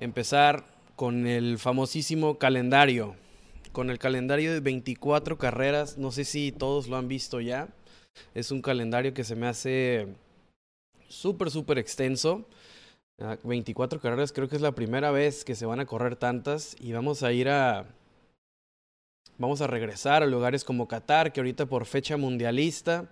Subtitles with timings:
[0.00, 0.64] empezar
[0.94, 3.14] con el famosísimo calendario?
[3.72, 7.68] Con el calendario de 24 carreras, no sé si todos lo han visto ya.
[8.34, 10.08] Es un calendario que se me hace
[11.08, 12.46] súper, súper extenso.
[13.44, 16.76] 24 ah, carreras, creo que es la primera vez que se van a correr tantas
[16.80, 17.86] y vamos a ir a...
[19.38, 23.10] Vamos a regresar a lugares como Qatar, que ahorita por fecha mundialista,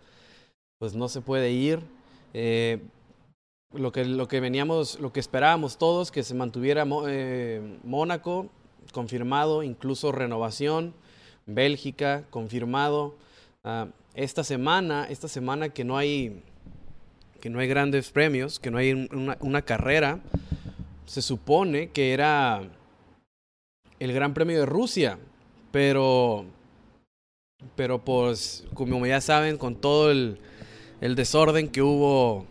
[0.78, 1.80] pues no se puede ir.
[2.32, 2.80] Eh,
[3.74, 8.48] lo que, lo que veníamos, lo que esperábamos todos, que se mantuviera eh, Mónaco,
[8.92, 10.94] confirmado, incluso renovación,
[11.46, 13.14] Bélgica, confirmado.
[13.64, 16.42] Ah, esta semana, esta semana que no hay,
[17.40, 20.20] que no hay grandes premios, que no hay una, una carrera,
[21.06, 22.62] se supone que era
[23.98, 25.18] el Gran Premio de Rusia,
[25.72, 26.44] pero,
[27.74, 30.38] pero pues, como ya saben, con todo el,
[31.00, 32.46] el desorden que hubo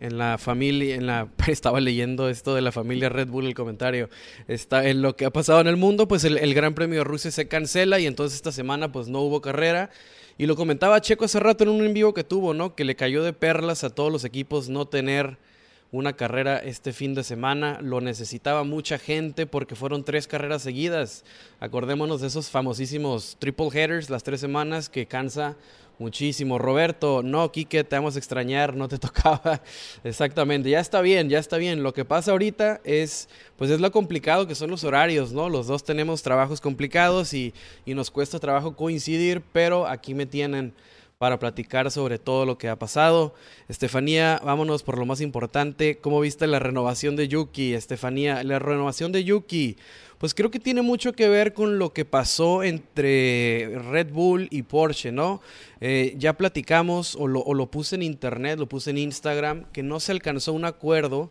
[0.00, 4.08] en la familia, en la estaba leyendo esto de la familia Red Bull, el comentario,
[4.48, 7.30] está en lo que ha pasado en el mundo, pues el, Gran Premio de Rusia
[7.30, 9.90] se cancela y entonces esta semana pues no hubo carrera.
[10.36, 12.74] Y lo comentaba Checo hace rato en un en vivo que tuvo, ¿no?
[12.74, 15.38] Que le cayó de perlas a todos los equipos no tener
[15.92, 17.78] una carrera este fin de semana.
[17.80, 21.24] Lo necesitaba mucha gente porque fueron tres carreras seguidas.
[21.60, 25.56] Acordémonos de esos famosísimos triple headers las tres semanas que cansa
[25.98, 26.58] muchísimo.
[26.58, 29.62] Roberto, no, Quique, te vamos a extrañar, no te tocaba.
[30.02, 31.82] Exactamente, ya está bien, ya está bien.
[31.82, 35.48] Lo que pasa ahorita es, pues es lo complicado que son los horarios, ¿no?
[35.48, 40.74] Los dos tenemos trabajos complicados y, y nos cuesta trabajo coincidir, pero aquí me tienen
[41.18, 43.34] para platicar sobre todo lo que ha pasado.
[43.68, 45.98] Estefanía, vámonos por lo más importante.
[45.98, 47.72] ¿Cómo viste la renovación de Yuki?
[47.74, 49.76] Estefanía, la renovación de Yuki
[50.24, 54.62] pues creo que tiene mucho que ver con lo que pasó entre Red Bull y
[54.62, 55.42] Porsche, ¿no?
[55.82, 60.12] Eh, ya platicamos, o lo, puse en internet, lo puse en Instagram, que no se
[60.12, 61.30] alcanzó un acuerdo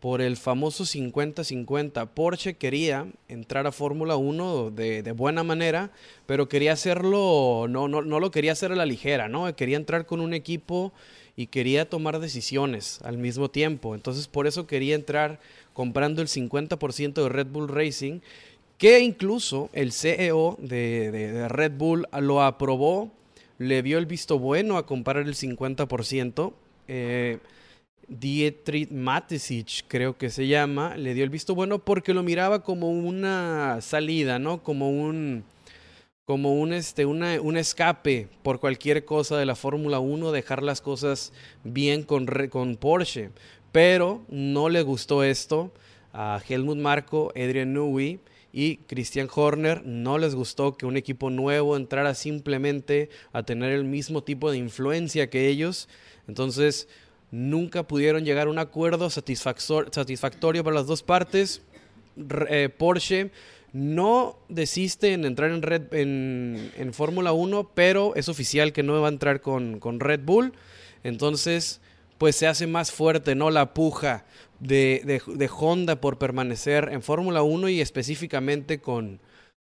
[0.00, 2.08] por el famoso 50-50.
[2.14, 5.90] Porsche quería entrar a Fórmula 1 de, de, buena manera,
[6.24, 9.54] pero quería hacerlo, no, no, no lo quería hacer a la ligera, ¿no?
[9.54, 10.94] Quería entrar con un equipo
[11.36, 13.94] y quería tomar decisiones al mismo tiempo.
[13.94, 15.40] Entonces por eso quería entrar
[15.72, 18.20] comprando el 50% de Red Bull Racing,
[18.78, 23.12] que incluso el CEO de, Red Bull lo aprobó,
[23.58, 26.52] le dio el visto bueno a comprar el 50%.
[26.88, 27.38] Eh,
[28.08, 32.90] Dietrich Matesic, creo que se llama, le dio el visto bueno porque lo miraba como
[32.90, 34.62] una salida, ¿no?
[34.62, 35.44] Como un
[36.30, 40.80] como un, este, una, un escape por cualquier cosa de la Fórmula 1, dejar las
[40.80, 41.32] cosas
[41.64, 43.30] bien con, con Porsche.
[43.72, 45.72] Pero no le gustó esto
[46.12, 48.20] a Helmut Marko, Adrian Newey
[48.52, 49.84] y Christian Horner.
[49.86, 54.58] No les gustó que un equipo nuevo entrara simplemente a tener el mismo tipo de
[54.58, 55.88] influencia que ellos.
[56.26, 56.88] Entonces,
[57.30, 61.62] nunca pudieron llegar a un acuerdo satisfactorio para las dos partes.
[62.48, 63.30] Eh, Porsche
[63.72, 69.00] no desiste en entrar en, Red, en, en Fórmula 1, pero es oficial que no
[69.00, 70.52] va a entrar con Red Bull.
[71.04, 71.80] Entonces,
[72.20, 73.50] pues se hace más fuerte, ¿no?
[73.50, 74.26] La puja
[74.58, 79.20] de, de, Honda por permanecer en Fórmula 1 y específicamente con,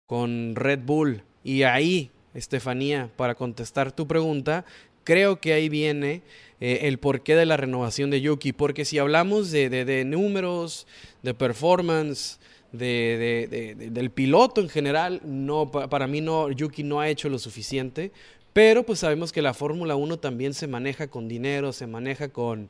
[0.05, 1.23] con Red Bull.
[1.43, 4.63] Y ahí, Estefanía, para contestar tu pregunta,
[5.03, 6.21] creo que ahí viene
[6.61, 8.53] eh, el porqué de la renovación de Yuki.
[8.53, 10.87] Porque si hablamos de, de números,
[11.23, 12.39] de performance,
[12.71, 18.13] de, del piloto en general, no, para mí no, Yuki no ha hecho lo suficiente.
[18.55, 22.69] Pero pues sabemos que la Fórmula 1 también se maneja con dinero, se maneja con,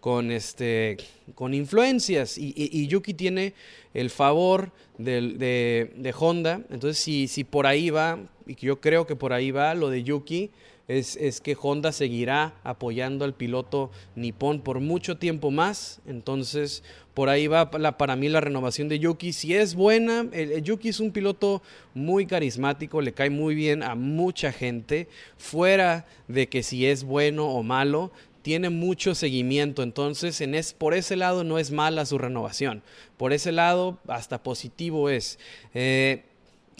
[0.00, 0.96] con, este,
[1.34, 3.52] con influencias y, Yuki tiene
[3.92, 6.62] el favor de, de, Honda.
[6.70, 10.04] Entonces si, si por ahí va, y yo creo que por ahí va lo de
[10.04, 10.52] Yuki,
[10.88, 16.00] es, es, que Honda seguirá apoyando al piloto nipón por mucho tiempo más.
[16.06, 19.32] Entonces, por ahí va la, para mí la renovación de Yuki.
[19.32, 21.62] Si es buena, el, Yuki es un piloto
[21.94, 25.08] muy carismático, le cae muy bien a mucha gente.
[25.36, 28.12] Fuera de que si es bueno o malo,
[28.42, 29.82] tiene mucho seguimiento.
[29.82, 32.84] Entonces, en es, por ese lado no es mala su renovación.
[33.16, 35.40] Por ese lado, hasta positivo es.
[35.74, 36.22] Eh,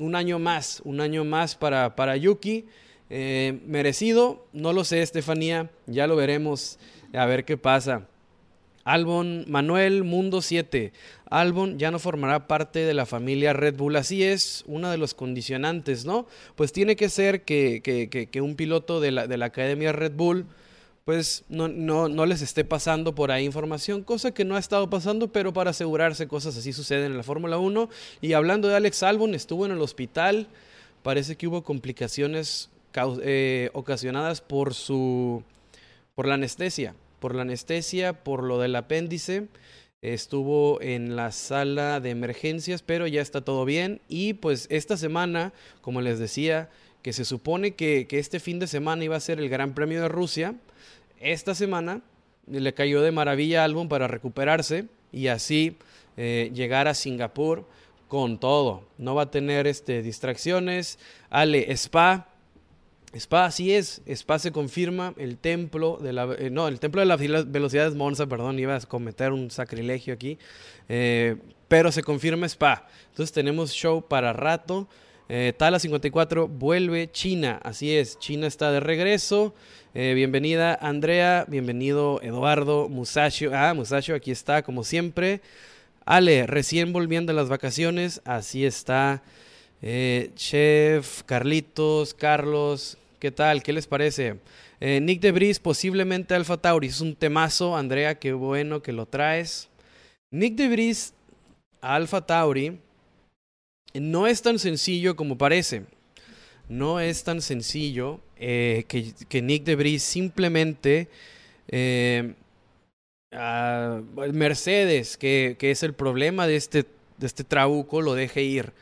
[0.00, 2.66] un año más, un año más para, para Yuki.
[3.08, 6.78] Eh, merecido, no lo sé, Estefanía, ya lo veremos,
[7.12, 8.08] a ver qué pasa.
[8.86, 10.92] Albon Manuel Mundo 7.
[11.28, 13.96] Albon ya no formará parte de la familia Red Bull.
[13.96, 16.28] Así es, uno de los condicionantes, ¿no?
[16.54, 20.46] Pues tiene que ser que, que, un piloto de la, de la, Academia Red Bull,
[21.04, 24.88] pues no, no, no, les esté pasando por ahí información, cosa que no ha estado
[24.88, 27.90] pasando, pero para asegurarse cosas así suceden en la Fórmula 1.
[28.20, 30.46] Y hablando de Alex Albon, estuvo en el hospital,
[31.02, 32.70] parece que hubo complicaciones
[33.22, 35.42] eh, ocasionadas por su
[36.14, 39.48] por la anestesia por la anestesia, por lo del apéndice.
[40.02, 44.00] estuvo en la sala de emergencias, pero ya está todo bien.
[44.08, 46.70] Y pues esta semana, como les decía,
[47.02, 50.08] que se supone que, este fin de semana iba a ser el Gran Premio de
[50.08, 50.54] Rusia,
[51.18, 52.02] esta semana
[52.46, 55.76] le cayó de maravilla álbum para recuperarse y así
[56.16, 57.66] eh, llegar a Singapur
[58.06, 58.84] con todo.
[58.98, 60.98] No va a tener este, distracciones.
[61.30, 62.28] Ale, Spa.
[63.18, 64.02] Spa, así es.
[64.06, 65.14] Spa se confirma.
[65.16, 66.34] El templo de la.
[66.38, 70.38] Eh, no, el templo de las velocidades Monza, perdón, iba a cometer un sacrilegio aquí.
[70.88, 71.36] Eh,
[71.68, 72.86] pero se confirma Spa.
[73.10, 74.88] Entonces tenemos show para rato.
[75.28, 79.54] Eh, Tala 54 vuelve China, así es, China está de regreso.
[79.92, 83.50] bienvenida Andrea, bienvenido Eduardo Musacho.
[83.52, 85.40] Ah, Musacho aquí está como siempre.
[86.04, 89.24] Ale, recién volviendo a las vacaciones, así está.
[89.82, 93.62] Eh, chef, Carlitos, Carlos, ¿qué tal?
[93.62, 94.36] ¿Qué les parece?
[94.80, 96.88] Eh, Nick de Bris, posiblemente Alfa Tauri.
[96.88, 99.68] Es un temazo, Andrea, qué bueno que lo traes.
[100.30, 101.14] Nick de Bris,
[101.80, 102.78] Alfa Tauri,
[103.94, 105.84] no es tan sencillo como parece.
[106.68, 111.08] No es tan sencillo eh, que, Nick de Bris simplemente
[114.32, 116.84] Mercedes, que, es el problema de este,
[117.18, 118.72] de este trabuco, lo deje ir.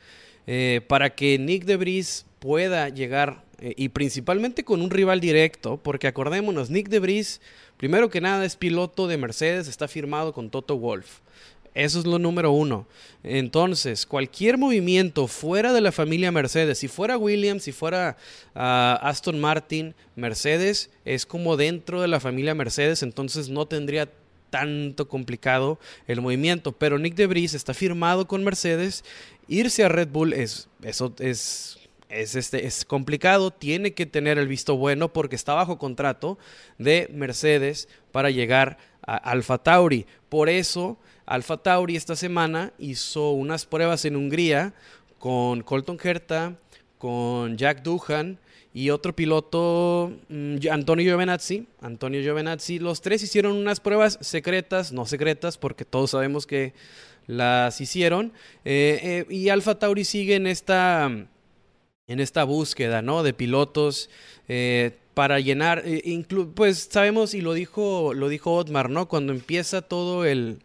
[0.47, 5.77] Eh, para que Nick de Debris pueda llegar, eh, y principalmente con un rival directo,
[5.77, 7.41] porque acordémonos, Nick de Debris,
[7.77, 11.21] primero que nada, es piloto de Mercedes, está firmado con Toto Wolf.
[11.75, 12.87] Eso es lo número uno.
[13.25, 18.17] Entonces, cualquier movimiento fuera de la familia Mercedes, si fuera Williams, si fuera
[18.55, 24.09] ah, Aston Martin, Mercedes, es como dentro de la familia Mercedes, entonces no tendría
[24.51, 26.71] tanto complicado el movimiento.
[26.71, 29.05] Pero Nick de Debris está firmado con Mercedes.
[29.49, 31.77] Irse a Red Bull es, eso es,
[32.21, 33.51] es, este, es complicado.
[33.51, 36.39] Tiene que tener el visto bueno porque está bajo contrato
[36.79, 40.07] de Mercedes para llegar a Alfa Tauri.
[40.29, 44.75] Por eso, Alfa Tauri esta semana hizo unas pruebas en Hungría
[45.19, 46.59] con Colton Herta,
[46.99, 48.39] con Jack Duhan
[48.73, 51.67] y otro piloto, mm, Antonio Giovinazzi.
[51.81, 56.75] Antonio Giovinazzi, los tres hicieron unas pruebas secretas, no secretas, porque todos sabemos que
[57.27, 58.33] las hicieron.
[58.65, 61.11] Eh, eh, y Alfa Tauri sigue en esta,
[62.07, 63.23] en esta búsqueda, ¿no?
[63.23, 64.11] De pilotos
[64.49, 65.85] eh, para llenar,
[66.55, 69.09] pues sabemos, y lo dijo, lo dijo Otmar, ¿no?
[69.09, 70.59] Cuando empieza todo el,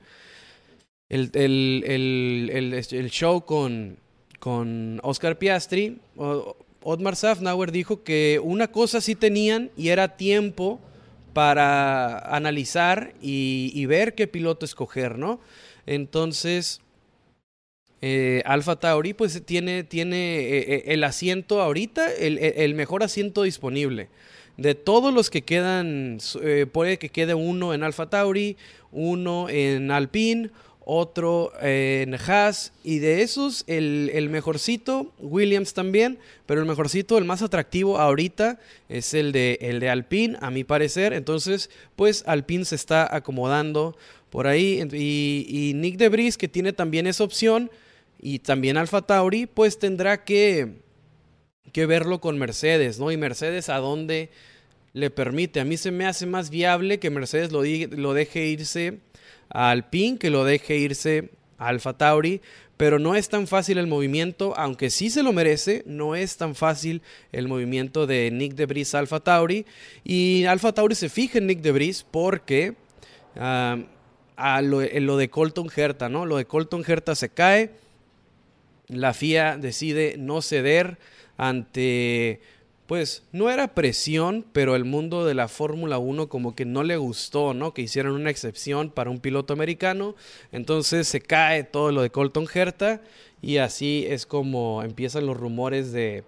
[1.10, 3.98] el, el, el show con,
[4.40, 6.00] con Oscar Piastri,
[6.82, 10.80] Otmar Safnauer dijo que una cosa sí tenían y era tiempo
[11.34, 15.40] para analizar y, ver qué piloto escoger, ¿no?
[15.86, 16.82] Entonces,
[18.02, 18.44] eh,
[18.80, 24.10] Tauri pues tiene, tiene eh, eh, el asiento ahorita, el, mejor asiento disponible.
[24.58, 26.20] De todos los que quedan,
[26.74, 28.58] puede que quede uno en Alfa Tauri,
[28.92, 30.50] uno en Alpine,
[30.92, 37.42] otro en Haas y de esos el, mejorcito, Williams también, pero el mejorcito, el más
[37.42, 38.60] atractivo ahorita
[38.90, 41.14] es el de, el de Alpine, a mi parecer.
[41.14, 43.96] Entonces, pues Alpine se está acomodando
[44.30, 47.72] por ahí y, Nick Debris que tiene también esa opción
[48.20, 50.82] y también Alfa Tauri, pues tendrá que,
[51.72, 53.12] que verlo con Mercedes, ¿no?
[53.12, 54.30] Y Mercedes a dónde
[54.94, 55.60] le permite.
[55.60, 59.00] A mí se me hace más viable que Mercedes lo, lo deje irse
[59.50, 62.42] al Alpine, que lo deje irse a Alfa Tauri,
[62.78, 66.56] pero no es tan fácil el movimiento, aunque sí se lo merece, no es tan
[66.56, 69.66] fácil el movimiento de Nick de Debris a Alfa Tauri.
[70.04, 72.76] Y Alfa Tauri se fija en Nick de Debris porque
[73.36, 73.78] ah,
[74.38, 76.26] a lo, lo, de Colton Herta, ¿no?
[76.26, 77.72] Lo de Colton Herta se cae,
[78.90, 80.98] la FIA decide no ceder
[81.38, 82.42] ante
[82.90, 86.98] pues no era presión, pero el mundo de la Fórmula 1 como que no le
[86.98, 87.72] gustó, ¿no?
[87.72, 90.16] Que hicieran una excepción para un piloto americano.
[90.52, 93.00] Entonces se cae todo lo de Colton Herta
[93.44, 96.24] y así es como empiezan los rumores de,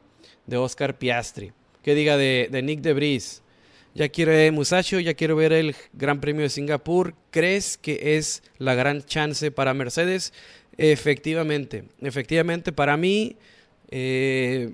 [0.45, 1.51] de Oscar Piastri.
[1.81, 3.41] ¿Qué diga de, de Nick Debris?
[3.95, 7.15] Ya quiero ver Musacho, ya quiero ver el Gran Premio de Singapur.
[7.31, 10.31] ¿Crees que es la gran chance para Mercedes?
[10.81, 13.35] Efectivamente, efectivamente para mí...
[13.89, 14.71] Eh,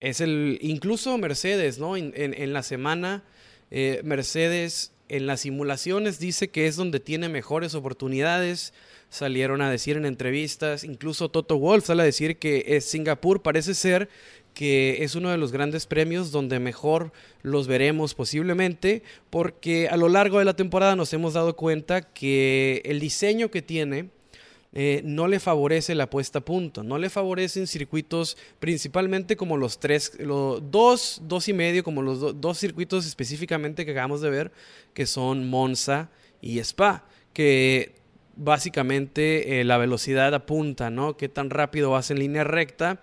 [0.00, 1.96] es el, incluso Mercedes, ¿no?
[1.96, 3.24] En, la semana,
[3.70, 8.74] eh, Mercedes en las simulaciones dice que es donde tiene mejores oportunidades.
[9.08, 13.74] Salieron a decir en entrevistas, incluso Toto Wolff sale a decir que es Singapur parece
[13.74, 14.08] ser
[14.52, 17.12] que es uno de los grandes premios donde mejor
[17.42, 22.80] los veremos posiblemente, porque a lo largo de la temporada nos hemos dado cuenta que
[22.86, 24.08] el diseño que tiene
[24.78, 29.80] eh, no le favorece la puesta a punto, no le favorecen circuitos principalmente como los
[29.80, 34.52] tres, los dos, dos y medio, como los dos circuitos específicamente que acabamos de ver,
[34.92, 36.10] que son Monza
[36.42, 37.94] y Spa, que
[38.36, 41.16] básicamente la velocidad apunta, ¿no?
[41.16, 43.02] Qué tan rápido vas en línea recta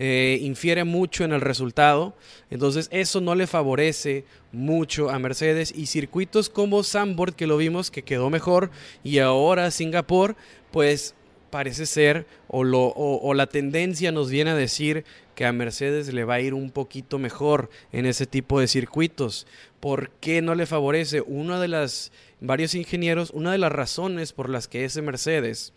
[0.00, 2.14] eh, infiere mucho en el resultado.
[2.50, 7.90] Entonces eso no le favorece mucho a Mercedes y circuitos como Sandboard que lo vimos
[7.90, 8.70] que quedó mejor
[9.02, 10.36] y ahora Singapur
[10.70, 11.14] pues
[11.50, 16.40] parece ser o, la tendencia nos viene a decir que a Mercedes le va a
[16.40, 19.46] ir un poquito mejor en ese tipo de circuitos.
[19.80, 21.20] ¿Por qué no le favorece?
[21.20, 25.72] Uno de las varios ingenieros, una de las razones por las que ese Mercedes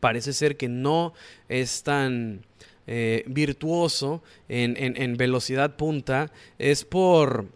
[0.00, 1.14] parece ser que no
[1.48, 2.44] es tan
[2.86, 7.46] eh, virtuoso en, velocidad punta es por,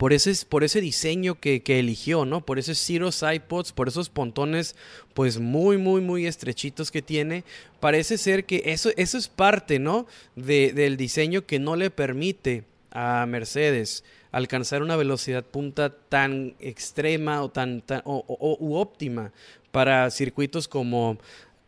[0.00, 2.46] por, ese, por ese diseño que, eligió, ¿no?
[2.46, 4.74] Por esos Zero iPods, por esos pontones
[5.12, 7.44] pues muy, muy, muy estrechitos que tiene.
[7.80, 10.06] Parece ser que eso, eso es parte, ¿no?
[10.36, 14.02] del diseño que no le permite a Mercedes
[14.32, 19.32] alcanzar una velocidad punta tan extrema o tan, tan u óptima
[19.70, 21.18] para circuitos como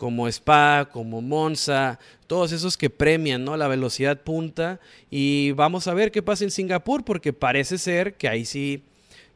[0.03, 3.57] como Spa, como Monza, todos esos que premian ¿no?
[3.57, 4.81] la velocidad punta.
[5.13, 8.83] Y vamos a ver qué pasa en Singapur, porque parece ser que ahí sí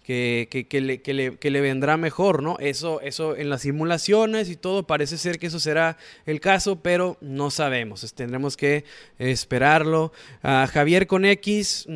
[0.02, 2.56] que, le, vendrá mejor, ¿no?
[2.58, 7.16] Eso, eso en las simulaciones y todo parece ser que eso será el caso, pero
[7.20, 8.12] no sabemos.
[8.12, 8.84] Tendremos que
[9.20, 10.12] esperarlo.
[10.42, 11.86] Ah, Javier con X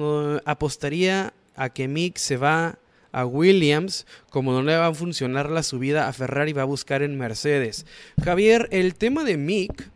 [0.44, 2.78] apostaría a que Mick se va
[3.12, 7.02] a Williams, como no le va a funcionar la subida a Ferrari, va a buscar
[7.02, 7.86] en Mercedes.
[8.22, 9.90] Javier, el tema de Mick,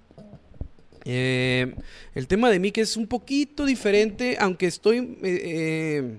[1.05, 1.75] eh,
[2.15, 6.19] el tema de Mick es un poquito diferente, aunque estoy, eh, eh,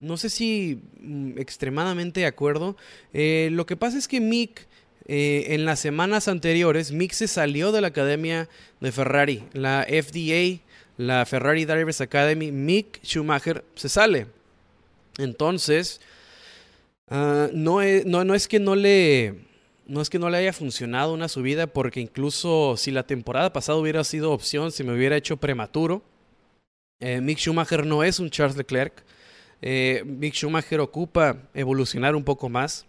[0.00, 2.76] no sé si mm, extremadamente de acuerdo.
[3.12, 4.68] lo que pasa es que Mick...
[5.04, 8.48] en las semanas anteriores, Mick se salió de la academia
[8.80, 10.62] de Ferrari, la FDA,
[10.96, 12.52] la Ferrari Drivers Academy.
[12.52, 14.28] Mick Schumacher se sale.
[15.18, 16.00] Entonces,
[17.08, 19.50] Ah, no, es, no, no es que no le...
[19.84, 23.78] No es que no le haya funcionado una subida, porque incluso si la temporada pasada
[23.78, 26.02] hubiera sido opción, si me hubiera hecho prematuro,
[27.00, 29.02] eh, Mick Schumacher no es un Charles Leclerc.
[29.60, 32.86] Eh, Mick Schumacher ocupa evolucionar un poco más.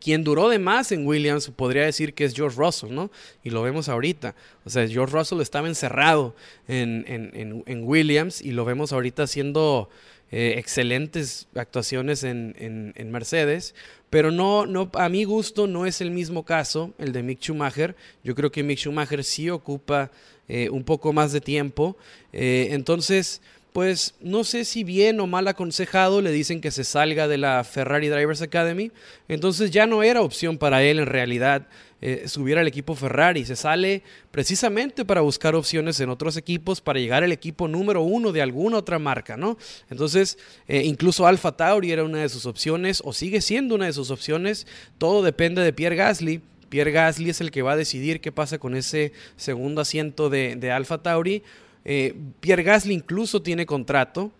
[0.00, 3.10] Quien duró de más en Williams podría decir que es George Russell, ¿no?
[3.44, 4.34] Y lo vemos ahorita.
[4.64, 6.34] O sea, George Russell estaba encerrado
[6.66, 9.90] en, en, en Williams y lo vemos ahorita haciendo
[10.32, 13.74] eh, excelentes actuaciones en, Mercedes,
[14.10, 17.96] pero no, no, a mi gusto no es el mismo caso el de Mick Schumacher.
[18.22, 20.10] Yo creo que Mick Schumacher sí ocupa
[20.48, 21.96] eh, un poco más de tiempo.
[22.32, 23.40] Eh, entonces,
[23.72, 27.62] pues no sé si bien o mal aconsejado le dicen que se salga de la
[27.64, 28.90] Ferrari Drivers Academy.
[29.28, 31.66] Entonces ya no era opción para él en realidad
[32.02, 33.44] eh, subir al equipo Ferrari.
[33.44, 38.32] Se sale precisamente para buscar opciones en otros equipos, para llegar al equipo número uno
[38.32, 39.58] de alguna otra marca, ¿no?
[39.90, 43.92] Entonces, eh, incluso Alfa Tauri era una de sus opciones, o sigue siendo una de
[43.92, 44.66] sus opciones.
[44.98, 46.40] Todo depende de Pierre Gasly.
[46.70, 50.72] Pierre Gasly es el que va a decidir qué pasa con ese segundo asiento de,
[50.72, 51.42] Alfa Tauri.
[51.84, 54.32] Eh, Pierre Gasly incluso tiene contrato,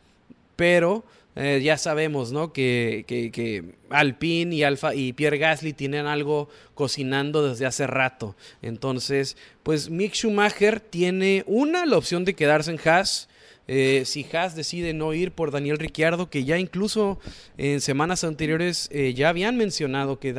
[0.57, 1.05] pero
[1.37, 2.53] eh, ya sabemos, ¿no?
[2.53, 8.37] Que, que, Alpine y y Pierre Gasly tienen algo cocinando desde hace rato.
[8.63, 13.29] Entonces, pues Mick Schumacher tiene una, la opción de quedarse en Haas.
[13.69, 17.21] Eh, si Haas decide no ir por Daniel Ricciardo, que ya incluso
[17.57, 20.33] en semanas anteriores eh, ya habían mencionado que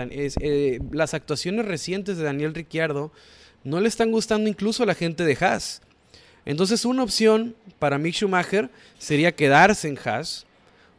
[0.92, 3.14] las actuaciones recientes de Daniel Ricciardo
[3.64, 5.82] no le están gustando incluso a la gente de Haas.
[6.44, 10.46] Entonces una opción para Mick Schumacher sería quedarse en Haas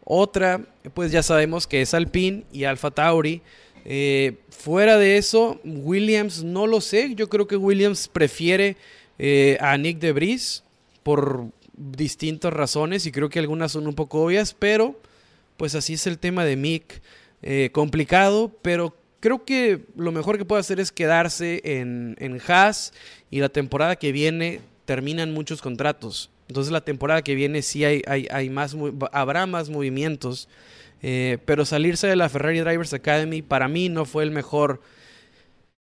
[0.05, 0.61] otra,
[0.95, 3.43] pues ya sabemos que es Alpine y Alfa Tauri.
[3.85, 7.15] Eh, fuera de eso, Williams no lo sé.
[7.15, 8.77] Yo creo que Williams prefiere
[9.19, 10.65] eh, a Nick de Vries
[11.03, 15.01] por distintas razones y creo que algunas son un poco obvias, pero
[15.57, 17.01] pues así es el tema de Mick.
[17.45, 22.93] Eh, complicado, pero creo que lo mejor que puede hacer es quedarse en, en Haas
[23.31, 26.32] y la temporada que viene terminan muchos contratos.
[26.49, 28.77] Entonces la temporada que viene sí hay, hay, más,
[29.13, 30.49] habrá más movimientos.
[31.03, 34.81] Eh, pero salirse de la Ferrari Drivers Academy para mí no fue el mejor,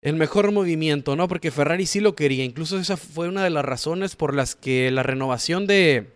[0.01, 1.27] el mejor movimiento, ¿no?
[1.27, 2.43] Porque Ferrari sí lo quería.
[2.43, 6.13] Incluso esa fue una de las razones por las que la renovación de...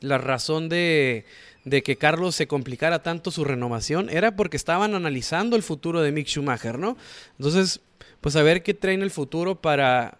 [0.00, 1.24] La razón de,
[1.64, 6.12] de que Carlos se complicara tanto su renovación era porque estaban analizando el futuro de
[6.12, 6.96] Mick Schumacher, ¿no?
[7.38, 7.80] Entonces,
[8.20, 10.18] pues a ver qué trae en el futuro para,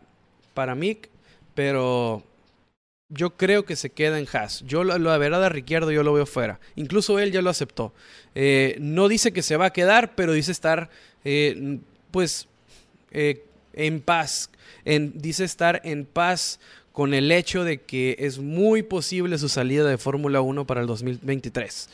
[0.55, 1.11] para Mick,
[1.55, 2.23] pero
[3.15, 4.63] yo creo que se queda en Haas.
[4.67, 6.61] Yo la, verdad de Ricciardo yo lo veo fuera.
[6.75, 7.95] Incluso él ya lo aceptó.
[8.35, 10.91] Eh, no dice que se va a quedar, pero dice estar,
[11.25, 11.79] eh,
[12.11, 12.49] pues,
[13.13, 14.51] eh, en paz.
[14.85, 16.61] dice estar en paz
[16.93, 20.87] con el hecho de que es muy posible su salida de Fórmula 1 para el
[20.87, 21.89] 2023.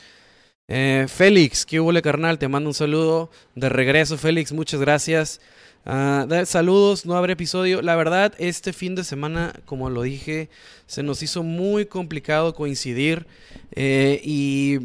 [0.73, 2.39] Eh, Félix, ¿qué hubo, carnal?
[2.39, 4.53] Te mando un saludo de regreso, Félix.
[4.53, 5.41] Muchas gracias.
[5.85, 7.83] Ah, saludos, no habrá episodio.
[7.83, 10.49] La verdad, este fin de semana, como lo dije,
[10.87, 13.27] se nos hizo muy complicado coincidir.
[13.73, 14.79] Eh, y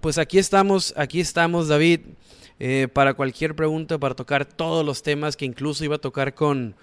[0.00, 2.00] pues aquí estamos, aquí estamos, David,
[2.58, 6.74] eh, para cualquier pregunta, para tocar todos los temas que incluso iba a tocar con,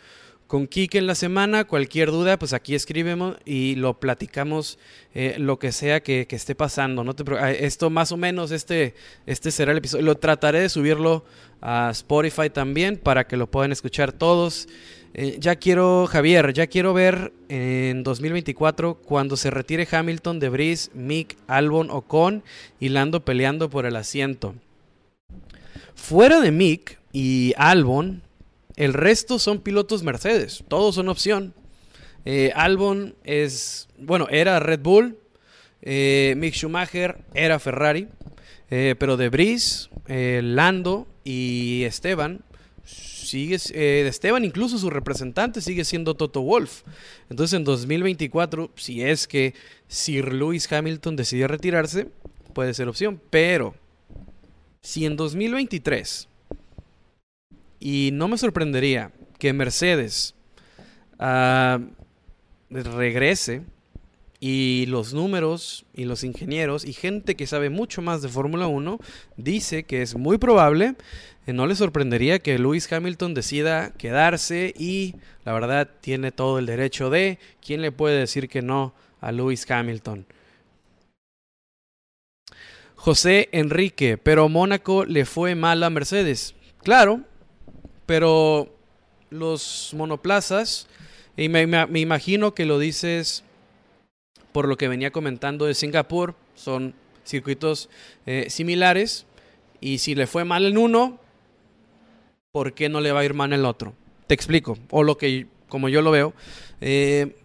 [0.48, 1.66] con Kike en la semana.
[1.66, 4.80] Cualquier duda, pues aquí escribimos y lo platicamos
[5.13, 7.04] eh, lo que sea que, esté pasando.
[7.04, 7.24] No te,
[7.66, 10.06] esto más o menos, este, este será el episodio.
[10.06, 11.25] Lo trataré de subirlo
[11.62, 14.68] a Spotify también para que lo puedan escuchar todos.
[15.13, 20.92] Eh, ya quiero, Javier, ya quiero ver en 2024 cuando se retire Hamilton, de Brice,
[20.94, 22.44] Mick, Albon, Ocon
[22.80, 24.54] y Lando peleando por el asiento.
[25.96, 28.22] Fuera de Mick y Albon,
[28.77, 31.53] el resto son pilotos Mercedes, todos son opción.
[32.25, 35.17] Eh, Albon es, bueno, era Red Bull,
[35.81, 38.07] eh, Mick Schumacher era Ferrari,
[38.69, 42.43] eh, pero De Vries, Lando y Esteban
[42.86, 43.55] sigue
[44.07, 46.84] Esteban incluso su representante sigue siendo Toto Wolf.
[47.29, 49.53] Entonces en 2024, si es que
[49.88, 52.07] Sir Lewis Hamilton decide retirarse,
[52.53, 53.74] puede ser opción, pero
[54.81, 56.29] si en 2023
[57.79, 60.36] y no me sorprendería que Mercedes
[61.19, 61.79] ah,
[62.69, 63.63] regrese
[64.39, 69.00] y los números y los ingenieros y gente que sabe mucho más de Fórmula 1
[69.36, 70.96] dice que es muy probable,
[71.48, 76.68] eh, no le sorprendería que Lewis Hamilton decida quedarse y la verdad tiene todo el
[76.68, 80.25] derecho de, ¿quién le puede decir que no a Lewis Hamilton?
[82.96, 86.55] José Enrique, pero Mónaco le fue mal a Mercedes.
[86.83, 87.22] Claro,
[88.07, 88.74] pero
[89.29, 90.87] los monoplazas,
[91.35, 91.61] y me,
[91.93, 93.43] imagino que lo dices
[94.51, 97.89] por lo que venía comentando de Singapur, son circuitos
[98.25, 99.27] eh, similares,
[99.79, 101.20] y si le fue mal en uno,
[102.51, 103.93] ¿por qué no le va a ir mal en el otro?
[104.25, 106.33] Te explico, o lo que, como yo lo veo,
[106.81, 107.35] eh,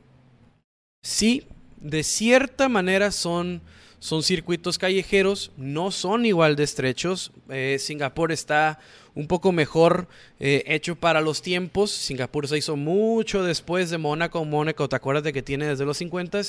[1.03, 1.47] sí,
[1.77, 3.61] de cierta manera son
[4.03, 7.31] son circuitos callejeros, no son igual de estrechos.
[7.49, 8.81] Eh, Singapur está
[9.15, 10.09] un poco mejor
[10.41, 11.91] eh, hecho para los tiempos.
[11.91, 14.45] Singapur se hizo mucho después de Mónaco.
[14.45, 16.41] Mónaco, te acuerdas de que tiene desde los 50,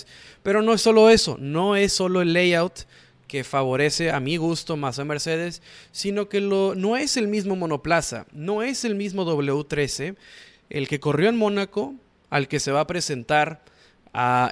[0.42, 2.86] pero no es solo eso, no es solo el layout
[3.28, 7.56] que favorece a mi gusto más a Mercedes, sino que lo, no es el mismo
[7.56, 10.16] monoplaza, no es el mismo W13,
[10.70, 11.96] el que corrió en Mónaco
[12.30, 13.64] al que se va a presentar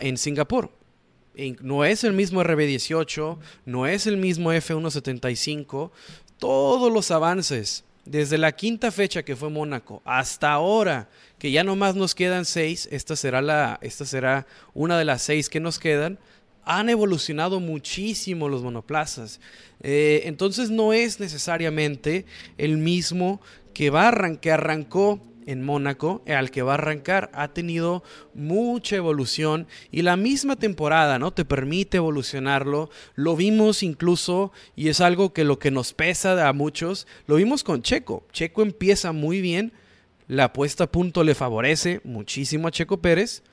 [0.01, 0.71] en Singapur
[1.61, 5.91] no es el mismo RB18, no es el mismo F175.
[6.37, 11.95] Todos los avances, desde la quinta fecha que fue Mónaco hasta ahora, que ya nomás
[11.95, 16.19] nos quedan seis, esta será, la, esta será una de las seis que nos quedan,
[16.63, 19.39] han evolucionado muchísimo los monoplazas.
[19.81, 22.25] Eh, entonces no es necesariamente
[22.57, 23.41] el mismo
[23.73, 25.19] que va que arrancó
[25.51, 31.19] en Mónaco, al que va a arrancar, ha tenido mucha evolución y la misma temporada,
[31.19, 31.31] ¿no?
[31.31, 32.89] Te permite evolucionarlo.
[33.15, 37.63] Lo vimos incluso, y es algo que lo que nos pesa a muchos, lo vimos
[37.63, 38.25] con Checo.
[38.31, 39.73] Checo empieza muy bien,
[40.27, 43.43] la puesta a punto le favorece muchísimo a Checo Pérez,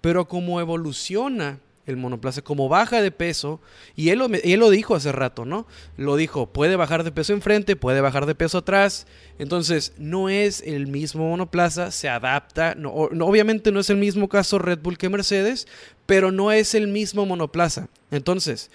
[0.00, 3.60] pero como evoluciona el monoplaza, como baja de peso,
[3.94, 5.66] y él lo, él lo dijo hace rato, ¿no?
[5.96, 9.06] Lo dijo, puede bajar de peso enfrente, puede bajar de peso atrás,
[9.38, 14.58] entonces no es el mismo monoplaza, se adapta, no, obviamente no es el mismo caso
[14.58, 15.68] Red Bull que Mercedes,
[16.06, 17.88] pero no es el mismo monoplaza.
[18.10, 18.70] Entonces,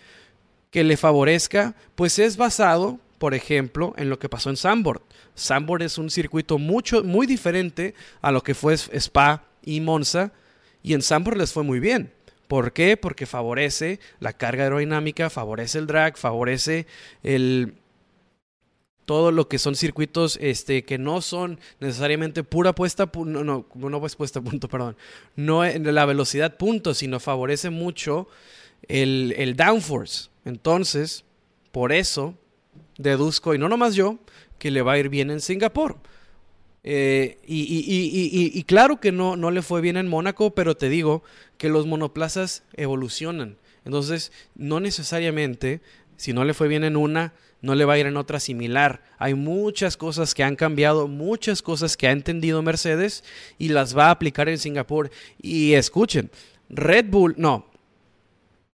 [0.72, 5.02] que le favorezca, pues es basado, por ejemplo, en lo que pasó en Sambord.
[5.36, 10.32] Sambord es un circuito mucho, muy diferente a lo que fue Spa y Monza,
[10.82, 12.12] y en Sambord les fue muy bien.
[12.52, 12.98] ¿Por qué?
[12.98, 16.86] Porque favorece la carga aerodinámica, favorece el drag, favorece
[17.24, 17.76] el,
[19.06, 24.06] todo lo que son circuitos este, que no son necesariamente pura puesta, no, no, no
[24.06, 24.98] es puesta a punto, perdón,
[25.38, 28.28] no la velocidad punto, sino favorece mucho
[28.90, 30.30] el, el downforce.
[30.44, 31.24] Entonces,
[31.72, 32.36] por eso
[32.98, 34.20] deduzco, y no nomás yo,
[34.60, 35.96] que le va a ir bien en Singapur.
[36.84, 41.24] Eh, y, claro que no, no le fue bien en Mónaco, pero te digo
[41.58, 43.58] que los monoplazas evolucionan.
[43.86, 45.82] Entonces, no necesariamente,
[46.18, 49.04] si no le fue bien en una, no le va a ir en otra similar.
[49.18, 53.24] Hay muchas cosas que han cambiado, muchas cosas que ha entendido Mercedes
[53.60, 55.12] y las va a aplicar en Singapur.
[55.42, 56.32] Y escuchen,
[56.70, 57.68] Red Bull, no,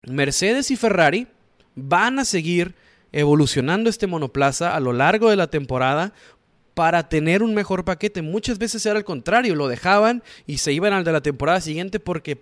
[0.04, 1.28] Mercedes y Ferrari
[1.76, 2.76] van a seguir
[3.12, 6.14] evolucionando este monoplaza a lo largo de la temporada
[6.78, 8.22] para tener un mejor paquete.
[8.22, 12.00] Muchas veces era al contrario, lo dejaban y se iban al de la temporada siguiente
[12.00, 12.38] porque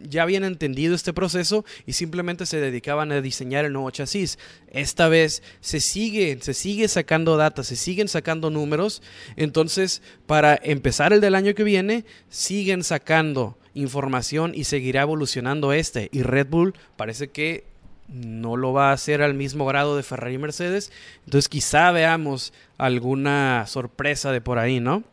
[0.00, 4.38] ya habían entendido este proceso y simplemente se dedicaban a diseñar el nuevo chasis.
[4.68, 9.02] Esta vez se sigue, se sigue sacando data, se siguen sacando números.
[9.34, 16.08] Entonces, para empezar el del año que viene, siguen sacando información y seguirá evolucionando este.
[16.12, 17.64] Y Red Bull parece que
[18.12, 20.92] no lo va a hacer al mismo grado de Ferrari y Mercedes.
[21.24, 25.04] Entonces quizá veamos alguna sorpresa de por ahí, ¿no?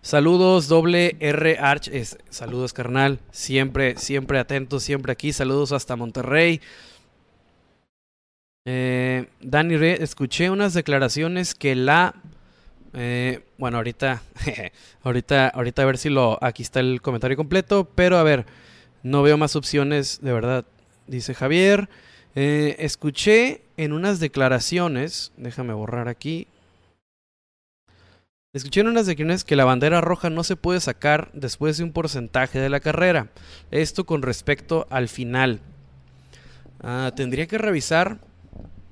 [0.00, 1.90] Saludos, doble R Arch.
[2.28, 3.20] saludos, carnal.
[3.30, 5.32] Siempre, siempre atentos, siempre aquí.
[5.32, 6.60] Saludos hasta Monterrey.
[8.64, 12.14] Eh, Dani Re, escuché unas declaraciones que la.
[12.94, 14.22] Eh, bueno, ahorita,
[15.02, 16.38] ahorita, ahorita a ver si lo.
[16.42, 18.46] Aquí está el comentario completo, pero a ver,
[19.02, 20.64] no veo más opciones, de verdad.
[21.06, 21.88] Dice Javier.
[22.34, 26.46] Eh, escuché en unas declaraciones, déjame borrar aquí,
[28.54, 32.58] Escuché unas declaraciones que la bandera roja no se puede sacar después de un porcentaje
[32.58, 33.28] de la carrera.
[33.70, 35.60] Esto con respecto al final.
[36.82, 38.18] Ah, tendría que revisar.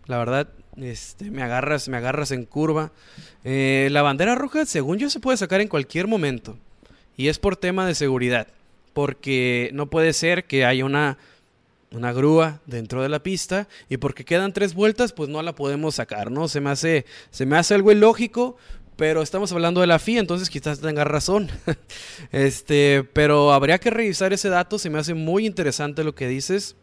[0.07, 2.91] La verdad, este, me agarras, me agarras en curva.
[3.45, 6.57] Eh, la bandera roja, según yo, se puede sacar en cualquier momento.
[7.19, 8.47] Y es por tema de seguridad.
[8.95, 11.19] Porque no puede ser que haya una,
[11.93, 13.69] una grúa dentro de la pista.
[13.89, 16.49] Y porque quedan tres vueltas, pues no la podemos sacar, ¿no?
[16.49, 18.57] Se me hace, se me hace algo ilógico
[19.01, 21.49] pero estamos hablando de la FIA, entonces quizás tenga razón.
[22.33, 26.77] este, pero habría que revisar ese dato, se me hace muy interesante lo que dices.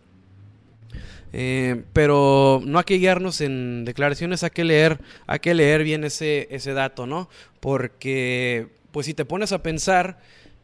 [1.32, 6.04] Eh, pero no hay que guiarnos en declaraciones, hay que leer, hay que leer bien
[6.04, 7.30] ese, ese dato, ¿no?
[7.60, 10.18] Porque, pues si te pones a pensar,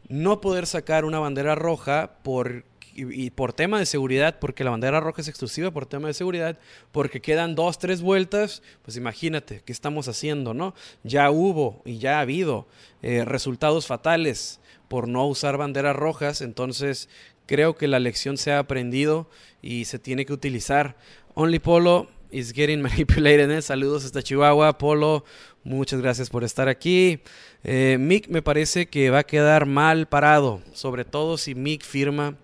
[0.08, 5.00] no poder sacar una bandera roja por y, por tema de seguridad, porque la bandera
[5.00, 6.58] roja es exclusiva por tema de seguridad,
[6.92, 10.74] porque quedan dos, tres vueltas, pues imagínate, ¿qué estamos haciendo, no?
[11.02, 12.68] Ya hubo y ya ha habido
[13.02, 17.08] eh, resultados fatales por no usar banderas rojas, entonces
[17.46, 19.28] creo que la lección se ha aprendido
[19.60, 20.96] y se tiene que utilizar.
[21.34, 23.50] Only Polo is getting manipulated.
[23.50, 23.62] ¿eh?
[23.62, 24.78] Saludos hasta Chihuahua.
[24.78, 25.24] Polo,
[25.62, 27.20] muchas gracias por estar aquí.
[27.62, 32.36] Eh, Mick me parece que va a quedar mal parado, sobre todo si Mick firma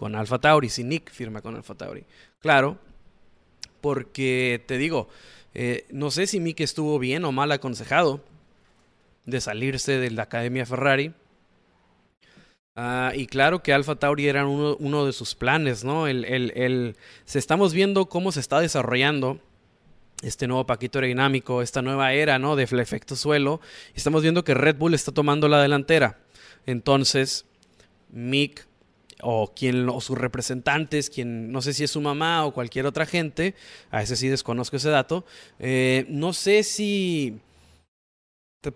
[0.00, 2.06] con Alfa Tauri, si Nick firma con Alfa Tauri.
[2.38, 2.78] Claro,
[3.82, 5.10] porque te digo,
[5.52, 8.24] eh, no sé si Mick estuvo bien o mal aconsejado
[9.26, 11.12] de salirse de la Academia Ferrari.
[12.76, 16.06] Ah, y claro que Alfa Tauri era uno, de sus planes, ¿no?
[16.06, 19.38] El, el, se estamos viendo cómo se está desarrollando
[20.22, 22.56] este nuevo paquete aerodinámico, esta nueva era, ¿no?
[22.56, 23.60] De efecto suelo.
[23.94, 26.20] Estamos viendo que Red Bull está tomando la delantera.
[26.64, 27.44] Entonces,
[28.08, 28.69] Mick
[29.22, 33.06] o quien o sus representantes, quien no sé si es su mamá o cualquier otra
[33.06, 33.54] gente,
[33.90, 35.24] a ese sí desconozco ese dato,
[35.58, 37.40] eh, no sé si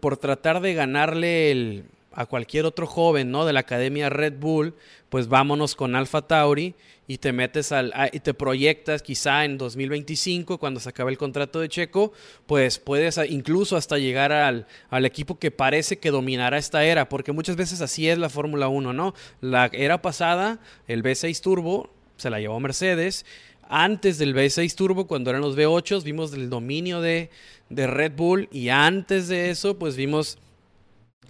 [0.00, 3.44] por tratar de ganarle el, a cualquier otro joven, ¿no?
[3.44, 4.74] De la academia Red Bull,
[5.08, 6.74] pues vámonos con Alfa Tauri
[7.06, 11.60] y te metes al y te proyectas quizá en 2025 cuando se acabe el contrato
[11.60, 12.12] de Checo,
[12.46, 17.32] pues puedes incluso hasta llegar al, al equipo que parece que dominará esta era, porque
[17.32, 19.14] muchas veces así es la Fórmula 1, ¿no?
[19.40, 23.26] La era pasada, el V6 Turbo se la llevó Mercedes.
[23.68, 27.30] Antes del V6 Turbo, cuando eran los V8, vimos el dominio de,
[27.70, 30.38] de Red Bull y antes de eso, pues vimos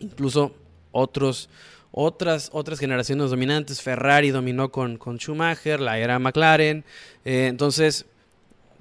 [0.01, 0.55] incluso
[0.95, 1.51] otros,
[1.93, 3.83] otras, otras generaciones dominantes.
[3.83, 6.85] Ferrari dominó con, con Schumacher, la era McLaren.
[7.25, 8.07] Eh, entonces,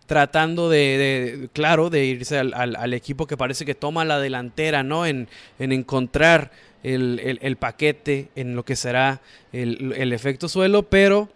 [0.06, 5.06] tratando de, claro, de irse al, equipo que parece que toma la delantera, ¿no?
[5.06, 5.28] En,
[5.60, 6.52] encontrar
[6.84, 9.22] el, paquete, en lo que será
[9.52, 11.30] el, efecto suelo, pero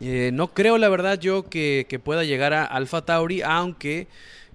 [0.00, 4.06] eh, no creo, la verdad, yo que, que pueda llegar a Alfa Tauri, aunque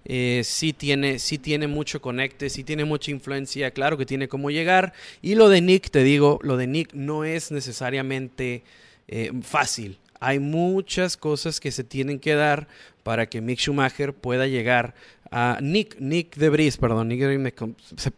[0.06, 4.94] eh, sí, tiene, tiene mucho conecte, sí tiene mucha influencia, claro que tiene cómo llegar.
[5.22, 8.64] Y lo de Nick, te digo, lo de Nick no es necesariamente
[9.08, 9.98] eh, fácil.
[10.20, 12.68] Hay muchas cosas que se tienen que dar
[13.04, 14.94] para que Mick Schumacher pueda llegar
[15.32, 17.54] a Nick, Nick de Vries, perdón, Nick de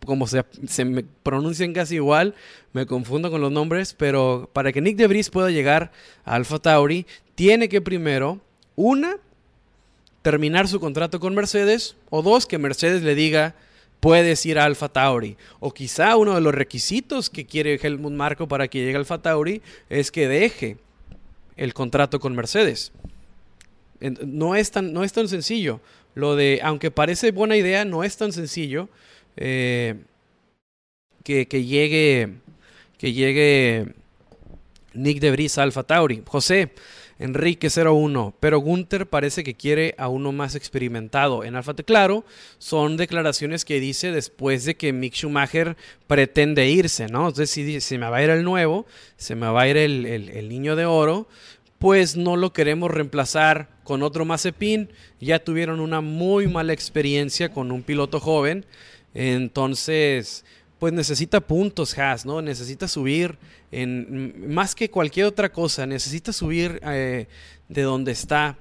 [0.05, 2.35] como se, me pronuncian casi igual,
[2.73, 5.91] me confundo con los nombres, pero para que Nick de Vries pueda llegar
[6.23, 8.39] a Alpha Tauri, tiene que primero,
[8.75, 9.17] una,
[10.21, 13.55] terminar su contrato con Mercedes, o dos, que Mercedes le diga,
[13.99, 15.37] puedes ir a Alfa Tauri.
[15.59, 19.21] O quizá uno de los requisitos que quiere Helmut Marco para que llegue a Alfa
[19.21, 20.77] Tauri es que deje
[21.55, 22.91] el contrato con Mercedes.
[23.99, 25.79] No es tan, no es tan sencillo.
[26.15, 28.89] Lo de, aunque parece buena idea, no es tan sencillo
[29.37, 29.95] eh,
[31.23, 32.33] que, que, llegue
[32.97, 33.93] que llegue
[34.93, 36.23] Nick de Vries a Alfa Tauri.
[36.25, 36.71] José,
[37.21, 41.43] Enrique 01, pero Gunther parece que quiere a uno más experimentado.
[41.43, 42.25] En Alfa Claro
[42.57, 47.27] son declaraciones que dice después de que Mick Schumacher pretende irse, ¿no?
[47.27, 50.05] Entonces si se me va a ir el nuevo, se me va a ir el,
[50.07, 51.27] el niño de oro,
[51.77, 54.89] pues no lo queremos reemplazar con otro Mazepin.
[55.19, 58.65] Ya tuvieron una muy mala experiencia con un piloto joven.
[59.13, 60.43] Entonces,
[60.81, 62.41] pues necesita puntos Haas, ¿no?
[62.41, 63.37] Necesita subir
[63.71, 67.27] en más que cualquier otra cosa, necesita subir eh,
[67.69, 68.57] de donde está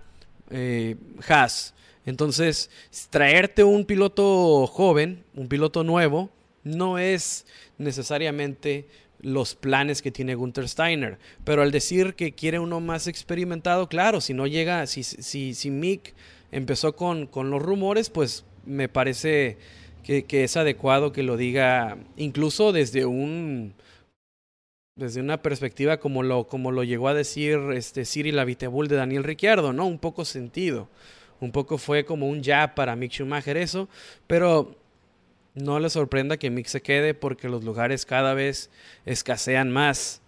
[0.51, 1.73] eh, Haas.
[2.05, 2.69] Entonces,
[3.09, 6.29] traerte un piloto joven, un piloto nuevo,
[6.63, 7.47] no es
[7.79, 8.87] necesariamente
[9.23, 11.19] los planes que tiene Gunther Steiner.
[11.45, 15.71] Pero al decir que quiere uno más experimentado, claro, si no llega, si, si, si
[15.71, 16.13] Mick
[16.53, 19.57] empezó con, con los rumores, pues me parece
[20.03, 23.75] que, es adecuado que lo diga incluso desde un
[24.97, 29.25] desde una perspectiva como lo, como lo llegó a decir este Cyril Abiteboul de Daniel
[29.25, 29.87] Ricciardo, ¿no?
[29.87, 30.89] Un poco sentido.
[31.41, 33.89] Un poco fue como un ya para Mick Schumacher eso,
[34.27, 34.77] pero
[35.55, 38.71] no le sorprenda que Mick se quede porque los lugares cada vez
[39.07, 40.21] escasean más.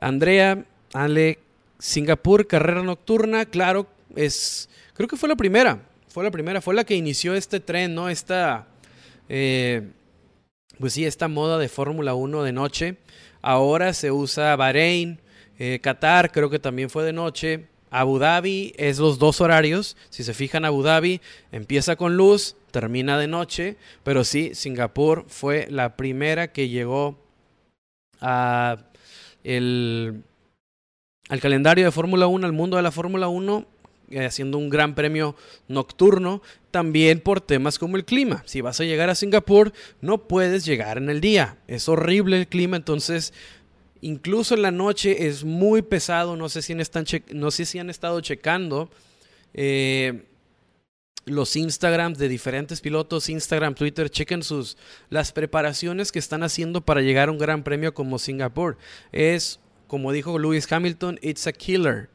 [0.00, 1.38] Andrea, Ale,
[1.78, 6.84] Singapur, carrera nocturna, claro, es, creo que fue la primera, fue la primera, fue la
[6.84, 8.08] que inició este tren, ¿no?
[8.08, 8.66] Esta,
[9.28, 9.88] eh,
[10.78, 12.96] pues sí, esta moda de Fórmula 1 de noche.
[13.42, 15.20] Ahora se usa Bahrein,
[15.58, 17.66] eh, Qatar, creo que también fue de noche.
[17.90, 19.96] Abu Dhabi es los dos horarios.
[20.10, 21.20] Si se fijan, Abu Dhabi
[21.52, 23.76] empieza con luz, termina de noche.
[24.02, 27.18] Pero sí, Singapur fue la primera que llegó
[28.20, 28.78] a
[29.44, 30.24] el,
[31.28, 33.79] al calendario de Fórmula 1, al mundo de la Fórmula 1 eh,
[34.18, 35.36] haciendo un gran premio
[35.68, 38.42] nocturno, también por temas como el clima.
[38.46, 41.58] Si vas a llegar a Singapur, no puedes llegar en el día.
[41.68, 43.32] Es horrible el clima, entonces
[44.00, 46.36] incluso en la noche es muy pesado.
[46.36, 48.90] No sé si, están no sé si han estado checando.
[49.54, 50.24] Eh,
[51.26, 54.76] los Instagrams de diferentes pilotos, Instagram, Twitter, chequen sus
[55.10, 58.78] las preparaciones que están haciendo para llegar a un gran premio como Singapur.
[59.12, 62.08] Es, como dijo Lewis Hamilton, it's a killer.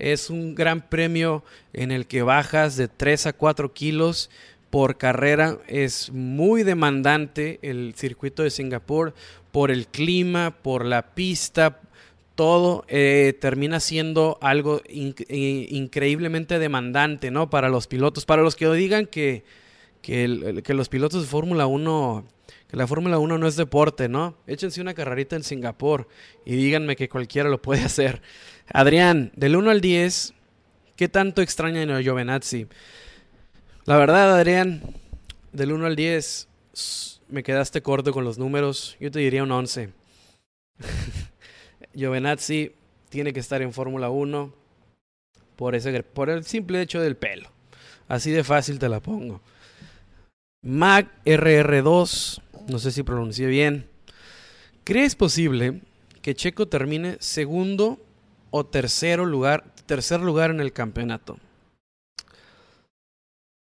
[0.00, 4.30] Es un gran premio en el que bajas de 3 a 4 kilos
[4.70, 5.58] por carrera.
[5.68, 9.14] Es muy demandante el circuito de Singapur
[9.52, 11.80] por el clima, por la pista,
[12.34, 17.50] todo eh, termina siendo algo eh, increíblemente demandante, ¿no?
[17.50, 19.44] Para los pilotos, para los que digan que,
[20.00, 22.24] que, que los pilotos de Fórmula 1
[22.70, 24.36] que la Fórmula 1 no es deporte, ¿no?
[24.46, 26.06] Échense una carrerita en Singapur
[26.44, 28.22] y díganme que cualquiera lo puede hacer.
[28.72, 30.34] Adrián, del 1 al 10,
[30.94, 32.68] ¿qué tanto extraña a Giovenazzi?
[33.86, 34.82] La verdad, Adrián,
[35.52, 36.48] del 1 al 10,
[37.28, 38.96] me quedaste corto con los números.
[39.00, 39.90] Yo te diría un 11.
[41.94, 42.72] Giovenazzi
[43.08, 44.54] tiene que estar en Fórmula 1
[45.56, 47.50] por, ese, por el simple hecho del pelo.
[48.06, 49.40] Así de fácil te la pongo.
[50.62, 53.86] Mac RR2 no sé si pronuncié bien.
[54.84, 55.82] ¿Crees posible
[56.22, 58.00] que Checo termine segundo
[58.50, 61.38] o tercero lugar, tercer lugar en el campeonato?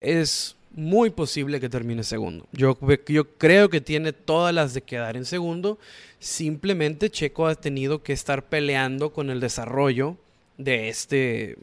[0.00, 2.46] Es muy posible que termine segundo.
[2.52, 5.78] Yo, yo, creo que tiene todas las de quedar en segundo.
[6.18, 10.16] Simplemente Checo ha tenido que estar peleando con el desarrollo
[10.58, 11.56] de este,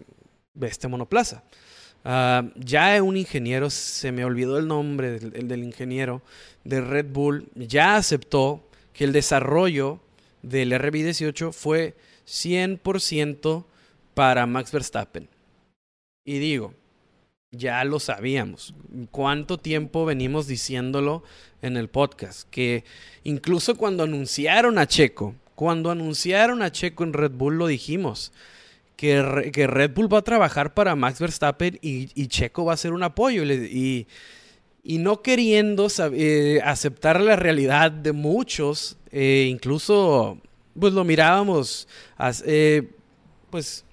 [0.53, 1.43] de este monoplaza.
[2.07, 6.21] Uh, ya un ingeniero, se me olvidó el nombre del, ingeniero
[6.63, 9.99] de Red Bull, ya aceptó que el desarrollo
[10.41, 13.65] del RB18 fue 100%
[14.13, 15.27] para Max Verstappen.
[16.23, 16.73] Y digo,
[17.51, 18.73] ya lo sabíamos.
[19.11, 21.23] ¿Cuánto tiempo venimos diciéndolo
[21.61, 22.47] en el podcast?
[22.49, 22.85] Que
[23.25, 28.31] incluso cuando anunciaron a Checo, cuando anunciaron a Checo en Red Bull lo dijimos
[28.97, 33.03] que, Red Bull va a trabajar para Max Verstappen y, Checo va a ser un
[33.03, 33.43] apoyo.
[33.45, 34.07] Y,
[34.87, 40.39] y no queriendo eh, aceptar la realidad de muchos, eh, incluso
[40.79, 41.89] pues lo mirábamos,
[42.45, 42.89] eh,
[43.49, 43.83] pues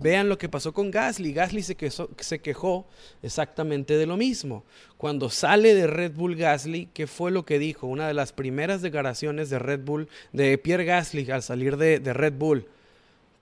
[0.00, 1.32] vean lo que pasó con Gasly.
[1.32, 1.76] Gasly se,
[2.18, 2.84] se quejó
[3.22, 4.64] exactamente de lo mismo.
[4.96, 7.86] Cuando sale de Red Bull Gasly, ¿qué fue lo que dijo?
[7.86, 12.12] Una de las primeras declaraciones de Red Bull, de Pierre Gasly al salir de, de
[12.12, 12.66] Red Bull,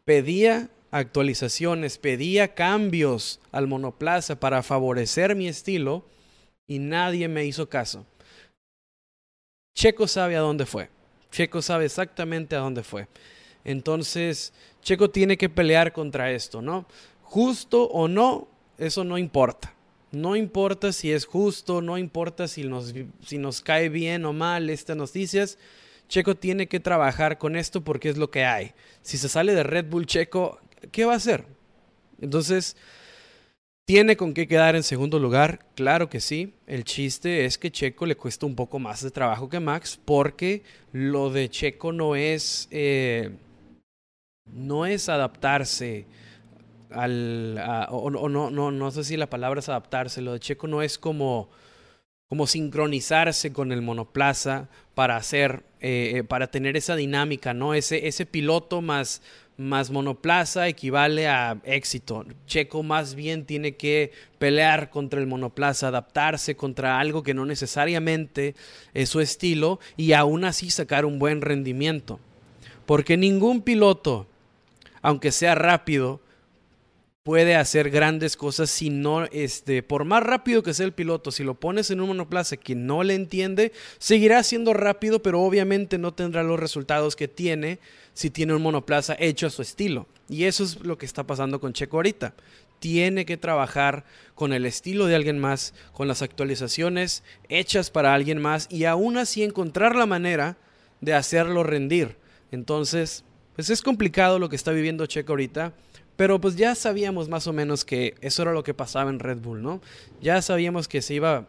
[0.05, 6.05] pedía actualizaciones, pedía cambios al monoplaza para favorecer mi estilo
[6.68, 8.07] y nadie me hizo caso.
[9.74, 10.90] Checo sabe a dónde fue.
[11.31, 13.09] Checo sabe exactamente a dónde fue.
[13.64, 14.52] Entonces,
[14.83, 16.87] Checo tiene que pelear contra esto, ¿no?
[17.22, 19.74] Justo o no, eso no importa.
[20.11, 22.92] No importa si es justo, no importa si nos,
[23.24, 25.57] si nos cae bien o mal estas noticias.
[26.07, 28.72] Checo tiene que trabajar con esto porque es lo que hay.
[29.00, 31.45] Si se sale de Red Bull Checo, ¿qué va a hacer?
[32.21, 32.77] Entonces,
[33.85, 35.66] ¿tiene con qué quedar en segundo lugar?
[35.75, 36.55] Claro que sí.
[36.66, 40.62] El chiste es que Checo le cuesta un poco más de trabajo que Max porque
[40.92, 42.68] lo de Checo no es...
[42.71, 43.31] Eh,
[44.53, 46.05] no es adaptarse
[46.90, 47.62] al...
[47.90, 50.21] o, no, no, no sé si la palabra es adaptarse.
[50.21, 51.49] Lo de Checo no es como
[52.33, 57.75] como sincronizarse con el monoplaza para hacer, eh, eh, para tener esa dinámica, ¿no?
[57.75, 59.21] Ese, ese piloto más,
[59.57, 62.25] más monoplaza equivale a éxito.
[62.47, 68.55] Checo más bien tiene que pelear contra el monoplaza, adaptarse contra algo que no necesariamente
[68.95, 72.19] es su estilo y aún así sacar un buen rendimiento.
[72.87, 74.27] Porque ningún piloto,
[75.01, 76.21] aunque sea rápido,
[77.23, 81.45] puede hacer grandes cosas si no, este, por más rápido que sea el piloto, si
[81.45, 86.13] lo pones en un monoplaza que no le entiende, seguirá siendo rápido, pero obviamente no
[86.13, 87.79] tendrá los resultados que tiene
[88.13, 90.09] si tiene un monoplaza hecho a su estilo.
[90.29, 92.35] Y eso es lo que está pasando con Checo ahorita.
[92.81, 94.05] Tiene que trabajar
[94.35, 99.17] con el estilo de alguien más, con las actualizaciones hechas para alguien más y aún
[99.17, 100.57] así encontrar la manera
[101.01, 102.17] de hacerlo rendir.
[102.51, 105.73] Entonces, pues es complicado lo que está viviendo Checo ahorita
[106.16, 109.38] pero pues ya sabíamos más o menos que eso era lo que pasaba en Red
[109.38, 109.81] Bull, ¿no?
[110.20, 111.46] Ya sabíamos que se iba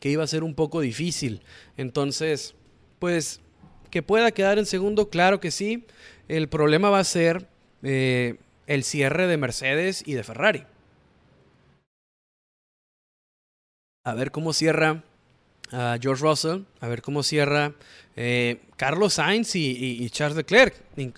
[0.00, 1.40] que iba a ser un poco difícil.
[1.78, 2.54] Entonces,
[2.98, 3.40] pues
[3.90, 5.86] que pueda quedar en segundo, claro que sí.
[6.28, 7.48] El problema va a ser
[7.82, 10.66] eh, el cierre de Mercedes y de Ferrari.
[14.04, 15.04] A ver cómo cierra
[16.00, 17.72] George Russell, a ver cómo cierra
[18.16, 20.74] eh, Carlos Sainz y, Charles Leclerc.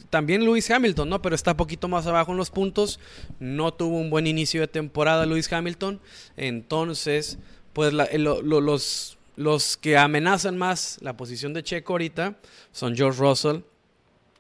[0.09, 1.23] también Lewis Hamilton, ¿no?
[1.23, 3.01] Pero está poquito más abajo en los puntos.
[3.39, 6.01] No tuvo un buen inicio de temporada Lewis Hamilton.
[6.37, 7.39] Entonces,
[7.73, 12.37] pues los, los que amenazan más la posición de Checo ahorita
[12.73, 13.59] son George Russell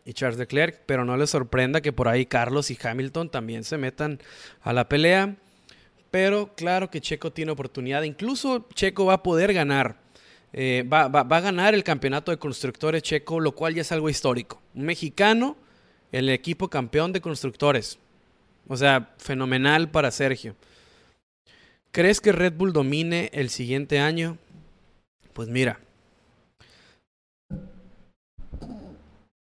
[0.04, 0.80] y Charles Leclerc.
[0.86, 4.20] Pero no les sorprenda que por ahí Carlos y Hamilton también se metan
[4.62, 5.36] a la pelea.
[6.10, 8.02] Pero claro que Checo tiene oportunidad.
[8.02, 10.05] Incluso Checo va a poder ganar
[10.58, 14.62] eh, va, a ganar el campeonato de constructores checo, lo cual ya es algo histórico.
[14.74, 15.54] Un mexicano,
[16.12, 17.98] el equipo campeón de constructores.
[18.66, 20.56] O sea, fenomenal para Sergio.
[21.92, 24.38] ¿Crees que Red Bull domine el siguiente año?
[25.34, 25.78] Pues mira,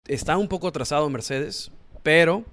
[0.07, 1.71] está un poco atrasado Mercedes,
[2.03, 2.45] pero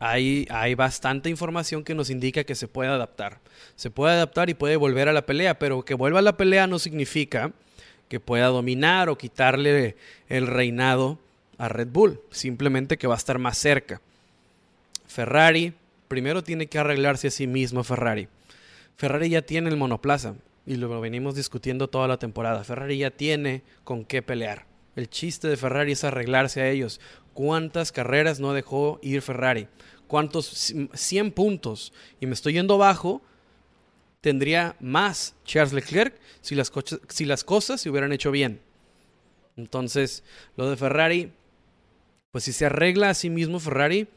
[0.00, 3.38] hay, hay bastante información que nos indica que se puede adaptar.
[3.76, 6.66] Se puede adaptar y puede volver a la pelea, pero que vuelva a la pelea
[6.66, 7.52] no significa
[8.08, 9.96] que pueda dominar o quitarle
[10.28, 11.18] el reinado
[11.58, 12.20] a Red Bull.
[12.30, 14.00] Simplemente que va a estar más cerca.
[15.06, 15.74] Ferrari,
[16.08, 18.28] primero tiene que arreglarse a sí mismo Ferrari.
[18.96, 20.34] Ferrari ya tiene el monoplaza
[20.66, 22.64] y lo venimos discutiendo toda la temporada.
[22.64, 24.64] Ferrari ya tiene con qué pelear.
[24.96, 27.00] El chiste de Ferrari es arreglarse a ellos.
[27.34, 29.68] ¿Cuántas carreras no dejó ir Ferrari?
[30.06, 30.74] ¿Cuántos?
[30.92, 31.92] 100 puntos.
[32.20, 33.22] Y me estoy yendo abajo.
[34.20, 36.70] Tendría más Charles Leclerc si las,
[37.08, 38.60] si las cosas se hubieran hecho bien.
[39.56, 40.24] Entonces,
[40.56, 41.32] lo de Ferrari,
[42.32, 44.08] pues si se arregla a sí mismo Ferrari,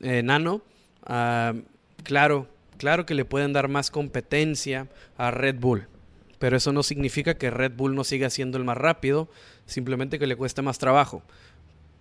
[0.00, 0.62] eh, Nano,
[1.04, 1.54] ah,
[2.02, 2.48] claro,
[2.78, 5.86] claro que le pueden dar más competencia a Red Bull.
[6.38, 9.28] Pero eso no significa que Red Bull no siga siendo el más rápido,
[9.66, 11.22] simplemente que le cueste más trabajo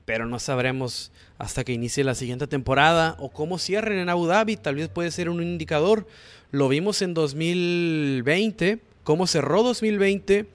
[0.06, 4.58] pero no sabremos hasta que inicie la siguiente temporada o cómo cierren en Abu Dhabi,
[4.58, 6.08] tal vez puede ser un indicador.
[6.52, 10.46] Lo vimos en 2020, cómo cerró 2020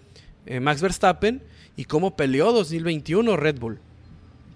[0.47, 1.43] eh, Max Verstappen
[1.77, 3.79] y cómo peleó 2021 Red Bull.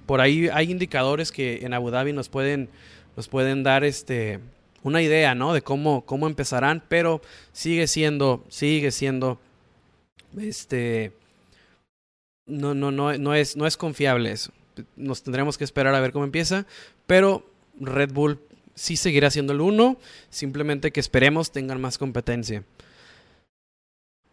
[0.07, 2.69] Por ahí hay indicadores que en Abu Dhabi nos pueden,
[3.17, 4.41] nos pueden dar este,
[4.83, 5.53] una idea, ¿no?
[5.53, 9.39] De cómo, cómo empezarán, pero sigue siendo, sigue siendo,
[10.39, 11.13] este,
[12.47, 14.53] no, no, no, no es, no es confiable eso
[14.97, 16.67] nos tendremos que esperar a ver cómo empieza,
[17.07, 17.47] pero
[17.81, 18.41] Red Bull
[18.75, 19.97] sí seguirá siendo el uno,
[20.31, 22.65] simplemente que esperemos tengan más competencia.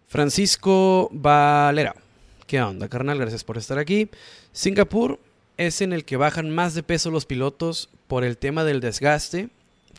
[0.08, 1.96] Francisco Valera,
[2.48, 3.20] ¿qué onda, carnal?
[3.20, 4.10] Gracias por estar aquí.
[4.52, 5.20] Singapur
[5.58, 9.50] es en el que bajan más de peso los pilotos por el tema del desgaste,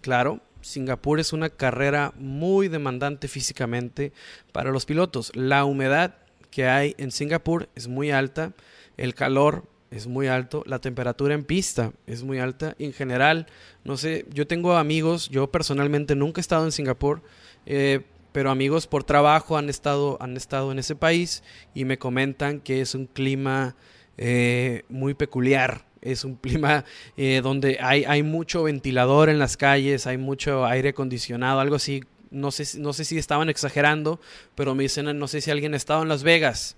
[0.01, 0.41] claro.
[0.63, 4.13] Singapur es una carrera muy demandante físicamente
[4.53, 5.33] para los pilotos.
[5.35, 6.17] La humedad
[6.51, 8.53] que hay en Singapur es muy alta,
[8.97, 12.77] el calor es muy alto, la temperatura en pista es muy alta.
[12.79, 13.47] En general,
[13.85, 17.23] no sé, yo tengo amigos, yo personalmente nunca he estado en Singapur,
[17.67, 21.43] eh, pero amigos por trabajo han estado, han estado en ese país
[21.75, 23.75] y me comentan que es un clima
[24.17, 25.85] eh, muy peculiar.
[26.03, 26.85] Es un clima
[27.17, 32.05] eh, donde hay, hay mucho ventilador en las calles, hay mucho aire acondicionado, algo así.
[32.31, 34.21] No sé, no sé si estaban exagerando,
[34.55, 36.77] pero me dicen, no sé si alguien ha estado en Las Vegas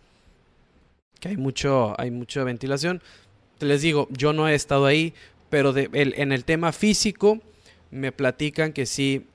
[1.23, 3.01] que hay mucho, hay mucha ventilación.
[3.61, 5.14] Les digo, yo no he estado ahí,
[5.51, 7.39] pero en el tema físico
[7.93, 9.29] me platican que sí,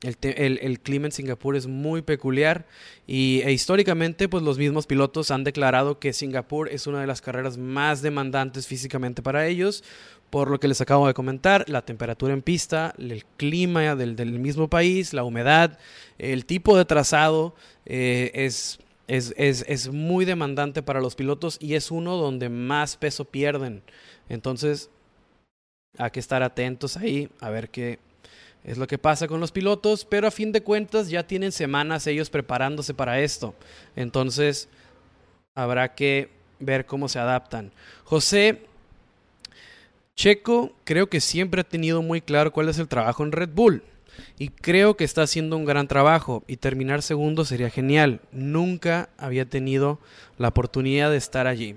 [0.00, 2.66] el, clima en Singapur es muy peculiar
[3.06, 7.20] y e históricamente pues los mismos pilotos han declarado que Singapur es una de las
[7.20, 9.84] carreras más demandantes físicamente para ellos,
[10.30, 14.68] por lo que les acabo de comentar, la temperatura en pista, el clima del, mismo
[14.68, 15.78] país, la humedad,
[16.18, 21.90] el tipo de trazado eh, es, es, es muy demandante para los pilotos y es
[21.90, 23.82] uno donde más peso pierden.
[24.28, 24.90] Entonces
[25.98, 27.98] hay que estar atentos ahí a ver qué
[28.64, 32.06] es lo que pasa con los pilotos, pero a fin de cuentas ya tienen semanas
[32.06, 33.54] ellos preparándose para esto.
[33.94, 34.68] Entonces,
[35.54, 36.30] habrá que
[36.60, 37.72] ver cómo se adaptan.
[38.04, 38.62] José
[40.16, 43.82] Checo creo que siempre ha tenido muy claro cuál es el trabajo en Red Bull.
[44.38, 48.20] Y creo que está haciendo un gran trabajo y terminar segundo sería genial.
[48.32, 49.98] Nunca había tenido
[50.38, 51.76] la oportunidad de estar allí.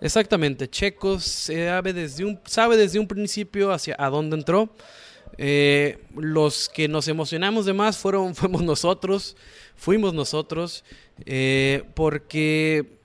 [0.00, 4.68] Exactamente, Checo sabe desde un, sabe desde un principio hacia a dónde entró.
[5.38, 9.36] Eh, los que nos emocionamos de más fueron, fuimos nosotros,
[9.76, 10.84] fuimos nosotros,
[11.24, 12.98] eh, porque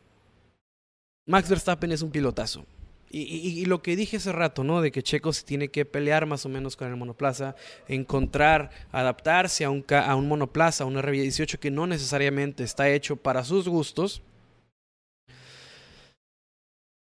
[1.25, 2.65] Max Verstappen es un pilotazo.
[3.11, 4.81] Y, lo que dije hace rato, ¿no?
[4.81, 7.55] De que Checo se tiene que pelear más o menos con el monoplaza,
[7.87, 13.15] encontrar, adaptarse a un, a un monoplaza, a un RB18 que no necesariamente está hecho
[13.15, 14.21] para sus gustos.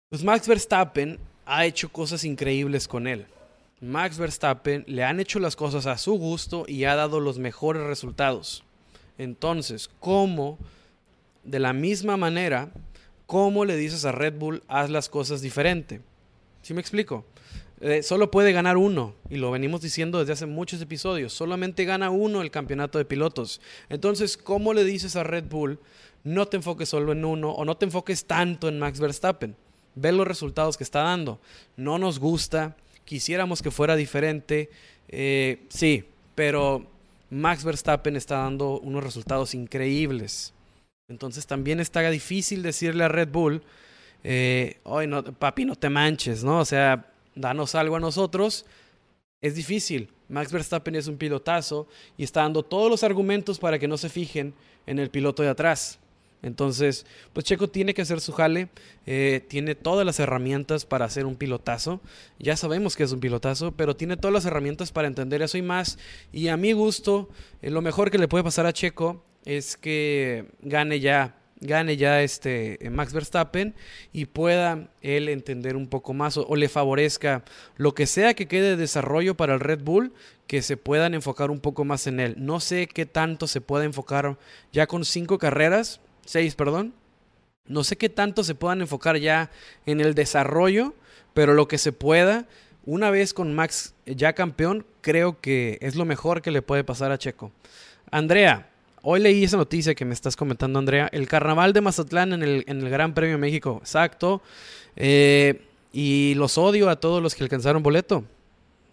[0.09, 3.27] Pues Max Verstappen ha hecho cosas increíbles con él.
[3.79, 7.83] Max Verstappen le han hecho las cosas a su gusto y ha dado los mejores
[7.83, 8.63] resultados.
[9.19, 10.57] Entonces, ¿cómo,
[11.43, 12.71] de la misma manera,
[13.29, 16.01] cómo le dices a Red Bull, haz las cosas diferente?
[16.63, 17.25] ¿Sí me explico?
[17.79, 22.09] Eh, solo puede ganar uno, y lo venimos diciendo desde hace muchos episodios, solamente gana
[22.09, 23.61] uno el campeonato de pilotos.
[23.87, 25.77] Entonces, ¿cómo le dices a Red Bull,
[26.23, 29.55] no te enfoques solo en uno o no te enfoques tanto en Max Verstappen?
[29.93, 31.39] Ve los resultados que está dando.
[31.77, 34.71] No nos gusta, quisiéramos que fuera diferente,
[35.07, 36.03] eh, sí,
[36.33, 36.87] pero
[37.29, 40.51] Max Verstappen está dando unos resultados increíbles.
[41.09, 43.63] Entonces también está difícil decirle a Red Bull,
[44.23, 46.59] eh, no, papi, no te manches, ¿no?
[46.59, 48.65] O sea, danos algo a nosotros.
[49.41, 50.09] Es difícil.
[50.27, 51.87] Max Verstappen es un pilotazo
[52.17, 54.53] y está dando todos los argumentos para que no se fijen
[54.85, 55.99] en el piloto de atrás.
[56.41, 58.69] Entonces, pues Checo tiene que hacer su jale,
[59.05, 61.99] eh, tiene todas las herramientas para hacer un pilotazo.
[62.37, 65.61] Ya sabemos que es un pilotazo, pero tiene todas las herramientas para entender eso y
[65.61, 65.97] más.
[66.31, 67.29] Y a mi gusto,
[67.61, 69.25] eh, lo mejor que le puede pasar a Checo
[69.57, 73.73] es que gane ya, gane ya este Max Verstappen
[74.13, 77.43] y pueda él entender un poco más o, o le favorezca
[77.75, 80.13] lo que sea que quede de desarrollo para el Red Bull,
[80.45, 82.35] que se puedan enfocar un poco más en él.
[82.37, 84.37] No sé qué tanto se puede enfocar
[84.71, 86.93] ya con cinco carreras 6, perdón.
[87.65, 89.49] No sé qué tanto se puedan enfocar ya
[89.87, 90.93] en el desarrollo,
[91.33, 92.47] pero lo que se pueda,
[92.85, 97.11] una vez con Max ya campeón, creo que es lo mejor que le puede pasar
[97.11, 97.51] a Checo.
[98.11, 98.69] Andrea,
[99.01, 101.09] hoy leí esa noticia que me estás comentando, Andrea.
[101.11, 104.41] El carnaval de Mazatlán en el, Gran Premio México, exacto.
[104.95, 108.23] Eh, y los odio a todos los que alcanzaron boleto.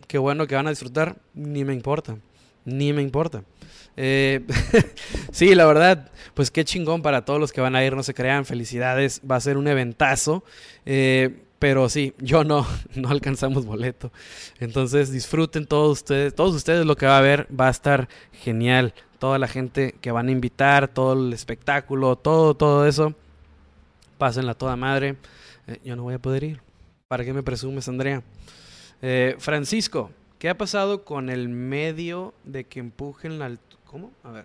[0.07, 2.16] Qué bueno que van a disfrutar, ni me importa,
[2.64, 3.42] ni me importa.
[3.96, 4.42] Eh,
[5.32, 8.14] sí, la verdad, pues qué chingón para todos los que van a ir, no se
[8.14, 10.44] crean, felicidades, va a ser un eventazo.
[10.84, 14.12] Eh, pero sí, yo no, no alcanzamos boleto.
[14.61, 18.94] Entonces disfruten todos ustedes, todos ustedes lo que va a ver va a estar genial.
[19.19, 23.14] Toda la gente que van a invitar, todo el espectáculo, todo, todo eso.
[24.19, 25.17] Pásenla toda madre.
[25.67, 26.61] Eh, yo no voy a poder ir.
[27.09, 28.23] ¿Para qué me presumes, Andrea?
[29.39, 33.57] Francisco, ¿qué ha pasado con el medio de que empujen la,
[33.91, 34.12] ¿Cómo?
[34.25, 34.45] A ver.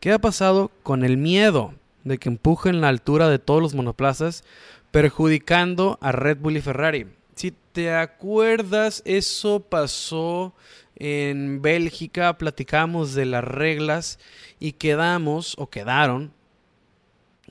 [0.00, 4.44] ¿Qué ha pasado con el miedo de que empujen la altura de todos los monoplazas,
[4.90, 7.06] perjudicando a Red Bull y Ferrari?
[7.34, 10.54] Si te acuerdas, eso pasó
[11.00, 14.20] en Bélgica, platicamos de las reglas
[14.60, 16.32] y quedamos, o quedaron,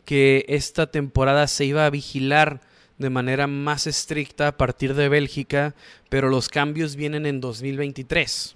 [0.05, 2.61] que esta temporada se iba a vigilar
[2.99, 5.73] de manera más estricta a partir de Bélgica,
[6.09, 8.55] pero los cambios vienen en 2023.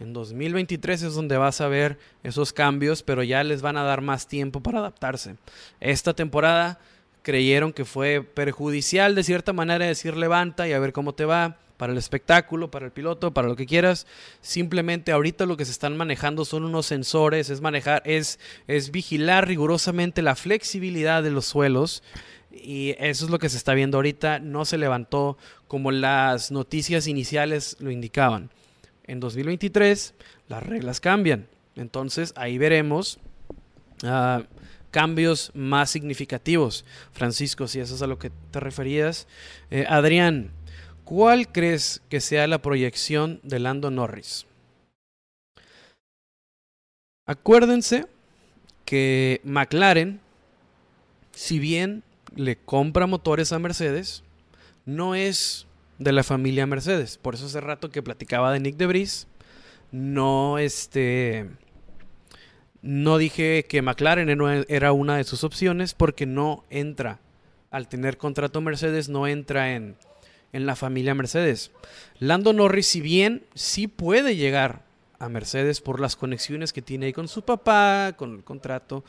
[0.00, 4.00] En 2023 es donde vas a ver esos cambios, pero ya les van a dar
[4.00, 5.36] más tiempo para adaptarse.
[5.80, 6.78] Esta temporada
[7.22, 11.58] creyeron que fue perjudicial de cierta manera decir levanta y a ver cómo te va
[11.80, 14.06] para el espectáculo, para el piloto, para lo que quieras.
[14.42, 19.48] Simplemente ahorita lo que se están manejando son unos sensores, es manejar, es, es vigilar
[19.48, 22.02] rigurosamente la flexibilidad de los suelos.
[22.52, 24.40] Y eso es lo que se está viendo ahorita.
[24.40, 28.50] No se levantó como las noticias iniciales lo indicaban.
[29.04, 30.12] En 2023
[30.48, 31.46] las reglas cambian.
[31.76, 33.20] Entonces ahí veremos
[34.04, 34.42] ah,
[34.90, 36.84] cambios más significativos.
[37.12, 39.26] Francisco, si eso es a lo que te referías.
[39.70, 40.50] Eh, Adrián,
[41.10, 44.46] ¿cuál crees que sea la proyección de Lando Norris?
[47.26, 48.06] Acuérdense
[48.84, 50.20] que McLaren,
[51.32, 52.04] si bien
[52.36, 54.22] le compra motores a Mercedes,
[54.86, 55.66] no es
[55.98, 57.18] de la familia Mercedes.
[57.18, 59.26] Por eso hace rato que platicaba de Nick Debris,
[59.90, 61.50] no este
[62.82, 64.30] no dije que McLaren
[64.68, 67.18] era una de sus opciones porque no entra
[67.72, 69.96] al tener contrato Mercedes no entra en
[70.52, 71.70] en la familia Mercedes.
[72.18, 74.82] Lando Norris si bien sí puede llegar
[75.18, 79.04] a Mercedes por las conexiones que tiene ahí con su papá, con el contrato.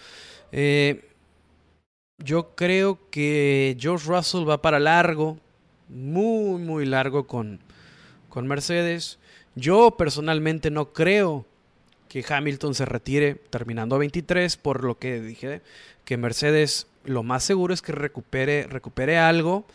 [0.51, 1.09] Eh,
[2.17, 5.39] yo creo que George Russell va para largo,
[5.87, 7.59] muy, muy largo con,
[8.29, 9.19] con Mercedes.
[9.55, 11.45] Yo personalmente no creo
[12.07, 15.61] que Hamilton se retire terminando a 23, por lo que dije
[16.03, 19.65] que Mercedes lo más seguro es que recupere, recupere algo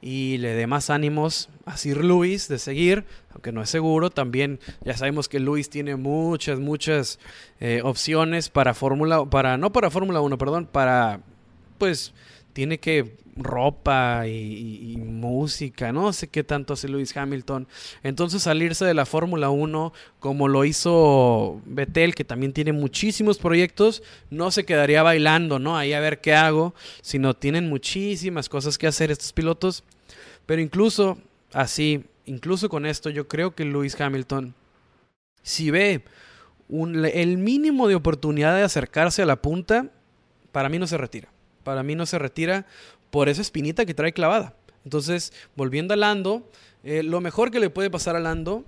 [0.00, 4.10] y le dé más ánimos a Sir Luis de seguir, aunque no es seguro.
[4.10, 7.18] También ya sabemos que Luis tiene muchas, muchas
[7.60, 11.20] eh, opciones para Fórmula, para, no para Fórmula 1, perdón, para,
[11.78, 12.12] pues,
[12.52, 17.68] tiene que ropa y, música, no sé qué tanto hace Lewis Hamilton.
[18.02, 24.02] Entonces salirse de la Fórmula 1 como lo hizo Vettel, que también tiene muchísimos proyectos,
[24.30, 25.76] no se quedaría bailando, ¿no?
[25.76, 29.84] Ahí a ver qué hago, sino tienen muchísimas cosas que hacer estos pilotos.
[30.46, 31.18] Pero incluso
[31.52, 34.54] así, incluso con esto, yo creo que Lewis Hamilton,
[35.42, 36.02] si ve
[36.68, 39.90] el mínimo de oportunidad de acercarse a la punta,
[40.52, 41.30] para mí no se retira
[41.68, 42.64] para mí no se retira
[43.10, 44.54] por esa espinita que trae clavada.
[44.84, 46.50] Entonces, volviendo a Lando,
[46.82, 48.64] eh, lo mejor que le puede pasar a Lando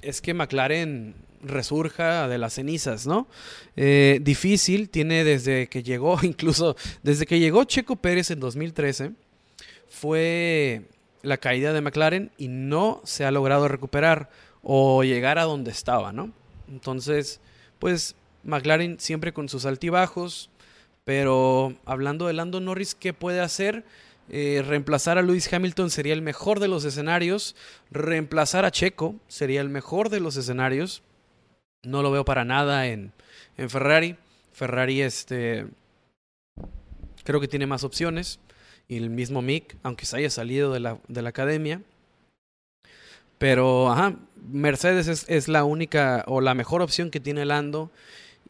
[0.00, 3.28] es que McLaren resurja de las cenizas, ¿no?
[3.76, 9.12] Eh, difícil, tiene desde que llegó, incluso desde que llegó Checo Pérez en 2013,
[9.86, 10.86] fue
[11.20, 14.30] la caída de McLaren y no se ha logrado recuperar
[14.62, 16.32] o llegar a donde estaba, ¿no?
[16.68, 17.38] Entonces,
[17.78, 20.48] pues McLaren siempre con sus altibajos,
[21.06, 23.84] pero hablando de Lando Norris, ¿qué puede hacer?
[24.28, 27.54] Eh, reemplazar a Lewis Hamilton sería el mejor de los escenarios.
[27.92, 31.04] Reemplazar a Checo sería el mejor de los escenarios.
[31.84, 33.12] No lo veo para nada en,
[33.56, 34.16] en Ferrari.
[34.52, 35.68] Ferrari, este.
[37.22, 38.40] Creo que tiene más opciones.
[38.88, 41.82] Y el mismo Mick, aunque se haya salido de la, de la academia.
[43.38, 44.16] Pero, ajá,
[44.50, 47.92] Mercedes es, es la única o la mejor opción que tiene Lando.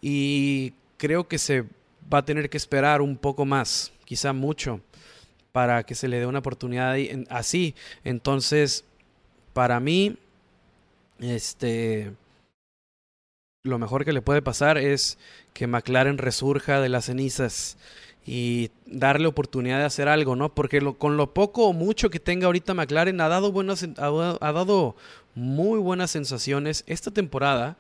[0.01, 1.67] Y creo que se
[2.13, 4.81] va a tener que esperar un poco más, quizá mucho,
[5.53, 6.97] para que se le dé una oportunidad
[7.31, 7.75] así.
[8.05, 8.85] Entonces,
[9.53, 10.17] para mí,
[11.19, 12.13] este,
[13.63, 15.19] lo mejor que le puede pasar es
[15.53, 17.77] que McLaren resurja de las cenizas
[18.27, 20.53] y darle oportunidad de hacer algo, ¿no?
[20.53, 24.97] Porque con lo poco o mucho que tenga ahorita McLaren ha dado buenas, ha dado
[25.35, 27.77] muy buenas sensaciones esta temporada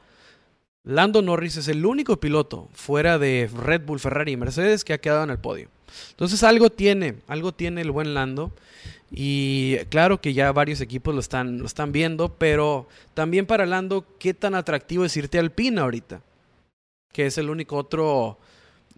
[0.86, 5.00] Lando Norris es el único piloto fuera de Red Bull, Ferrari y Mercedes que ha
[5.00, 5.68] quedado en el podio.
[6.10, 8.52] Entonces algo tiene, algo tiene el buen Lando.
[9.10, 14.06] Y claro que ya varios equipos lo están, lo están viendo, pero también para Lando,
[14.20, 16.20] ¿qué tan atractivo es irte al PIN ahorita?
[17.12, 18.38] Que es el único otro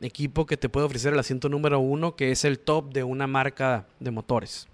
[0.03, 3.26] equipo que te puede ofrecer el asiento número uno, que es el top de una
[3.26, 4.68] marca de motores.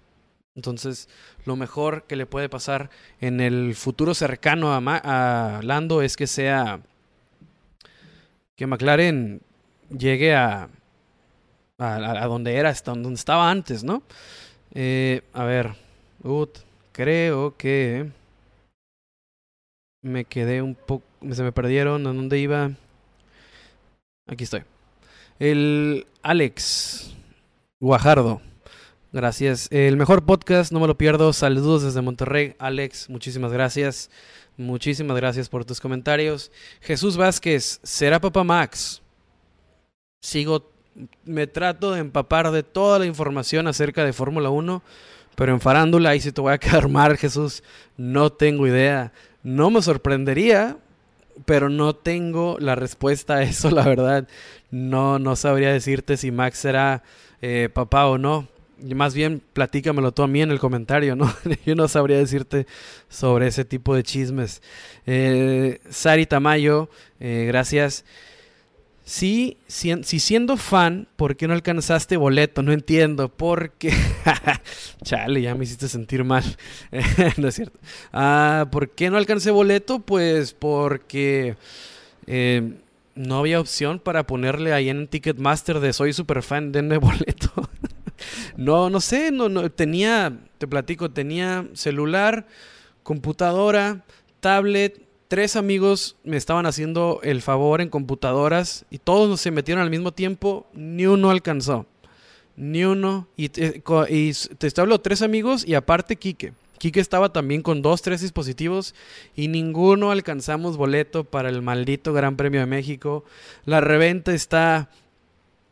[0.53, 1.07] Entonces,
[1.45, 2.89] lo mejor que le puede pasar
[3.21, 6.81] en el futuro cercano a, a Lando es que sea
[8.55, 9.41] que McLaren
[9.89, 10.69] llegue a,
[11.77, 14.03] a, donde era, hasta donde estaba antes, ¿no?
[14.73, 15.73] Eh, a ver,
[16.91, 18.09] creo que
[20.01, 22.71] me quedé un poco, se me perdieron, ¿a dónde iba?
[24.27, 24.63] Aquí estoy.
[25.39, 27.13] El Alex
[27.79, 28.41] Guajardo.
[29.11, 29.69] Gracias.
[29.71, 31.31] El mejor podcast, no me lo pierdo.
[31.31, 32.55] Saludos desde Monterrey.
[32.59, 34.09] Alex, muchísimas gracias.
[34.57, 36.51] Muchísimas gracias por tus comentarios.
[36.81, 39.01] Jesús Vázquez, ¿será Papá Max?
[40.21, 40.71] Sigo,
[41.25, 44.81] me trato de empapar de toda la información acerca de Fórmula 1,
[45.35, 47.63] pero en farándula, ahí sí te voy a quedar mal, Jesús.
[47.97, 49.11] No tengo idea.
[49.43, 50.77] No me sorprendería,
[51.43, 54.27] pero no tengo la respuesta a eso, la verdad.
[54.71, 57.03] No, no sabría decirte si Max será
[57.41, 58.47] eh, papá o no
[58.93, 61.33] más bien platícamelo tú a mí en el comentario, ¿no?
[61.65, 62.67] Yo no sabría decirte
[63.09, 64.61] sobre ese tipo de chismes.
[65.05, 68.05] Eh, Sari Tamayo, eh, gracias.
[69.05, 72.63] Sí, si, siendo fan, ¿por qué no alcanzaste boleto?
[72.63, 73.29] No entiendo.
[73.29, 73.93] Porque.
[75.03, 76.43] Chale, ya me hiciste sentir mal.
[77.37, 77.79] no es cierto.
[78.11, 79.99] Ah, ¿Por qué no alcancé boleto?
[79.99, 81.55] Pues porque.
[82.25, 82.73] Eh,
[83.13, 87.69] no había opción para ponerle ahí en Ticketmaster de soy super fan, denme boleto.
[88.57, 92.47] No, no sé, no, no, tenía, te platico, tenía celular,
[93.03, 94.03] computadora,
[94.39, 99.89] tablet, tres amigos me estaban haciendo el favor en computadoras y todos se metieron al
[99.89, 101.85] mismo tiempo, ni uno alcanzó.
[102.57, 103.27] Ni uno.
[103.35, 106.53] Y, te, y te hablo tres amigos y aparte Quique.
[106.77, 108.95] Quique estaba también con dos, tres dispositivos
[109.35, 113.23] y ninguno alcanzamos boleto para el maldito Gran Premio de México.
[113.65, 114.89] La reventa está,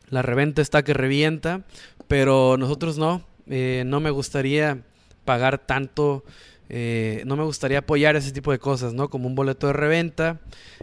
[0.08, 1.62] la reventa está que revienta,
[2.08, 3.22] pero nosotros no.
[3.46, 4.82] Eh, no me gustaría
[5.24, 6.24] pagar tanto.
[6.68, 9.10] Eh, no me gustaría apoyar ese tipo de cosas, ¿no?
[9.10, 10.40] Como un boleto de reventa.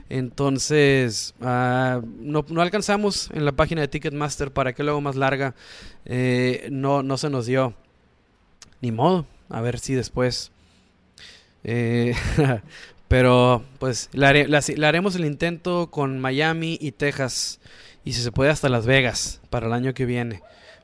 [0.09, 5.55] Entonces, ah, no, alcanzamos en la página de Ticketmaster para que luego más larga.
[6.05, 7.73] Eh, no, no se nos dio.
[8.81, 9.25] Ni modo.
[9.49, 10.51] A ver si después.
[11.63, 12.15] Eh,
[13.07, 14.25] pero pues le,
[14.85, 17.59] haremos el intento con Miami y Texas.
[18.05, 20.41] Y si se puede hasta Las Vegas para el año que viene.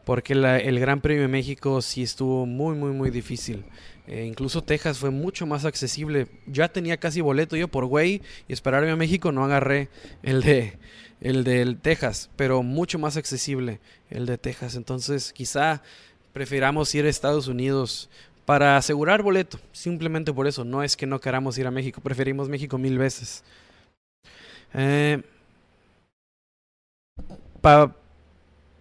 [0.08, 3.66] Porque el Gran Premio de México sí estuvo muy, muy, muy difícil.
[4.08, 6.28] Eh, incluso Texas fue mucho más accesible.
[6.46, 9.90] Ya tenía casi boleto yo por güey y esperarme a México no agarré
[10.24, 10.80] el de
[11.20, 14.76] el del Texas, pero mucho más accesible el de Texas.
[14.76, 15.84] Entonces, quizá
[16.32, 18.10] prefiramos ir a Estados Unidos
[18.46, 19.60] para asegurar boleto.
[19.74, 20.64] Simplemente por eso.
[20.64, 22.00] No es que no queramos ir a México.
[22.00, 23.44] Preferimos México mil veces.
[24.74, 25.22] Eh,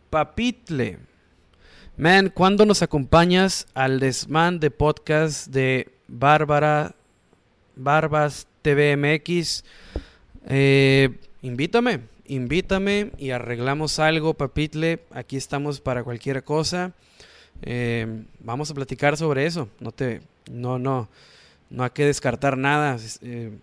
[0.09, 1.16] papitle.
[1.99, 6.95] Man, ¿cuándo nos acompañas al desmán de podcast de Bárbara,
[7.75, 9.65] Barbas TVMX?
[10.47, 14.99] Eh, invítame, invítame y arreglamos algo, papitle.
[15.11, 16.93] Aquí estamos para cualquier cosa.
[17.63, 19.71] Eh, vamos a platicar sobre eso.
[19.81, 20.21] No te,
[20.51, 21.09] no, no,
[21.71, 22.99] no hay que descartar nada.
[23.23, 23.57] Eh,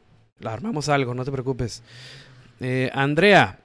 [0.44, 1.84] armamos algo, no te preocupes.
[2.60, 3.60] Eh, Andrea,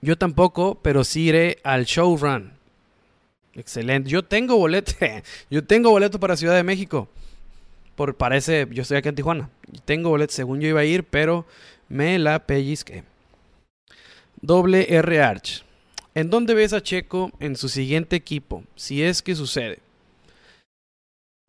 [0.00, 2.60] yo tampoco, pero sí iré al showrun.
[3.54, 4.08] Excelente.
[4.08, 4.92] Yo tengo boleto.
[5.50, 7.08] yo tengo boleto para Ciudad de México.
[7.94, 9.50] Por parece, yo estoy aquí en Tijuana.
[9.84, 11.46] Tengo boleto, según yo iba a ir, pero
[11.88, 13.04] me la pellizqué.
[14.40, 15.64] Doble R Arch.
[16.14, 18.64] ¿En dónde ves a Checo en su siguiente equipo?
[18.76, 19.78] Si es que sucede.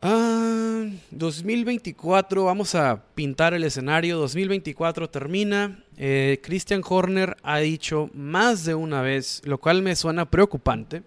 [0.02, 4.18] Ah, 2024, vamos a pintar el escenario.
[4.18, 5.84] 2024 termina.
[5.98, 11.04] Eh, Christian Horner ha dicho más de una vez, lo cual me suena preocupante.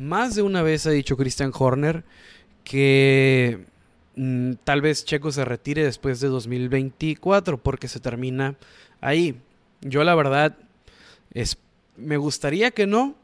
[0.00, 2.04] Más de una vez ha dicho Christian Horner
[2.64, 3.64] que
[4.16, 8.56] mm, tal vez Checo se retire después de 2024 porque se termina
[9.00, 9.40] ahí.
[9.82, 10.56] Yo la verdad
[11.32, 11.70] espero
[12.00, 13.14] me gustaría que no,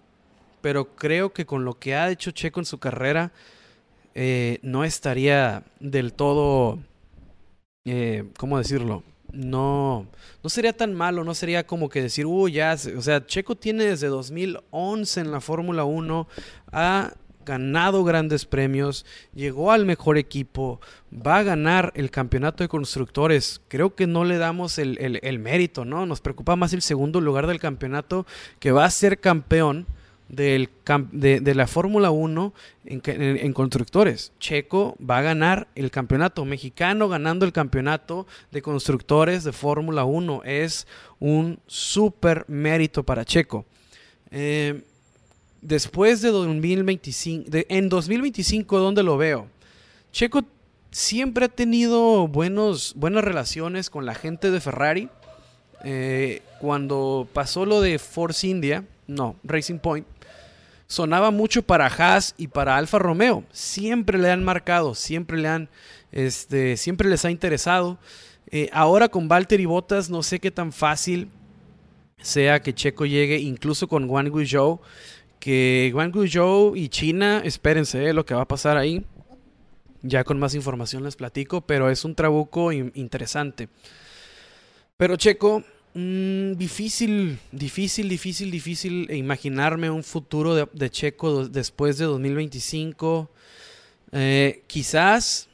[0.61, 3.33] pero creo que con lo que ha hecho Checo en su carrera,
[4.15, 6.79] eh, no estaría del todo,
[7.85, 9.03] eh, ¿cómo decirlo?
[9.33, 10.07] No,
[10.43, 13.85] no sería tan malo, no sería como que decir, uy, ya, o sea, Checo tiene
[13.85, 16.29] desde 2011 en la Fórmula 1,
[16.73, 17.13] ha
[17.47, 20.81] ganado grandes premios, llegó al mejor equipo,
[21.15, 23.63] va a ganar el campeonato de constructores.
[23.69, 26.05] Creo que no le damos el, mérito, ¿no?
[26.05, 28.27] Nos preocupa más el segundo lugar del campeonato,
[28.59, 29.87] que va a ser campeón
[30.29, 30.69] del,
[31.13, 32.55] de, la Fórmula 1
[32.87, 34.33] en, en, constructores.
[34.41, 40.43] Checo va a ganar el campeonato mexicano ganando el campeonato de constructores de Fórmula 1.
[40.45, 40.87] Es
[41.21, 43.67] un súper mérito para Checo.
[44.31, 44.83] Eh,
[45.63, 49.49] después de 2025, en 2025, ¿dónde lo veo?
[50.13, 50.43] Checo
[50.91, 55.09] siempre ha tenido buenos, buenas relaciones con la gente de Ferrari.
[55.85, 60.07] Eh, cuando pasó lo de Force India, no, Racing Point,
[60.87, 63.45] sonaba mucho para Haas y para Alfa Romeo.
[63.51, 65.69] Siempre le han marcado, siempre le han,
[66.13, 67.99] este, siempre les ha interesado.
[68.51, 71.31] Eh, ahora con Valtteri Bottas, no sé qué tan fácil
[72.19, 74.81] sea que Checo llegue, incluso con Juan Guizhou
[75.39, 79.05] que Guan Guizhou y China, espérense eh, lo que va a pasar ahí.
[80.03, 83.69] Ya con más información les platico, pero es un trabuco interesante.
[84.97, 85.65] Pero Checo,
[85.97, 93.31] mm, difícil, difícil, difícil, difícil imaginarme un futuro de, Checo después de 2025.
[94.13, 95.49] Eh, quizás,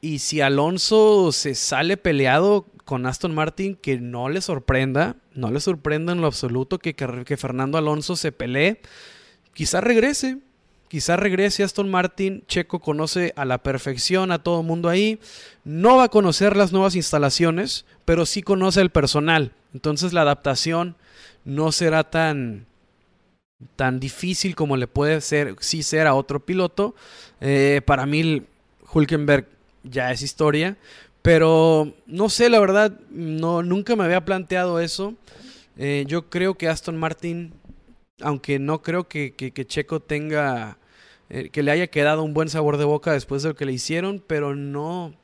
[0.00, 5.58] y si Alonso se sale peleado con Aston Martin, que no le sorprenda, no le
[5.60, 8.80] sorprenda en lo absoluto que, que Fernando Alonso se pelee
[9.56, 10.38] quizá regrese,
[10.88, 12.44] quizá regrese Aston Martin.
[12.46, 15.18] Checo conoce a la perfección a todo el mundo ahí.
[15.64, 19.52] No va a conocer las nuevas instalaciones, pero sí conoce el personal.
[19.74, 20.96] Entonces la adaptación
[21.44, 22.66] no será tan,
[23.76, 26.94] tan difícil como le puede ser, sí ser a otro piloto.
[27.40, 28.44] Eh, para mí,
[28.92, 29.46] Hulkenberg
[29.82, 30.76] ya es historia.
[31.22, 35.14] Pero no sé, la verdad, no, nunca me había planteado eso.
[35.76, 37.52] Eh, yo creo que Aston Martin,
[38.20, 40.78] aunque no creo que, que, Checo tenga,
[41.28, 43.72] eh, que le haya quedado un buen sabor de boca después de lo que le
[43.72, 45.14] hicieron, pero no...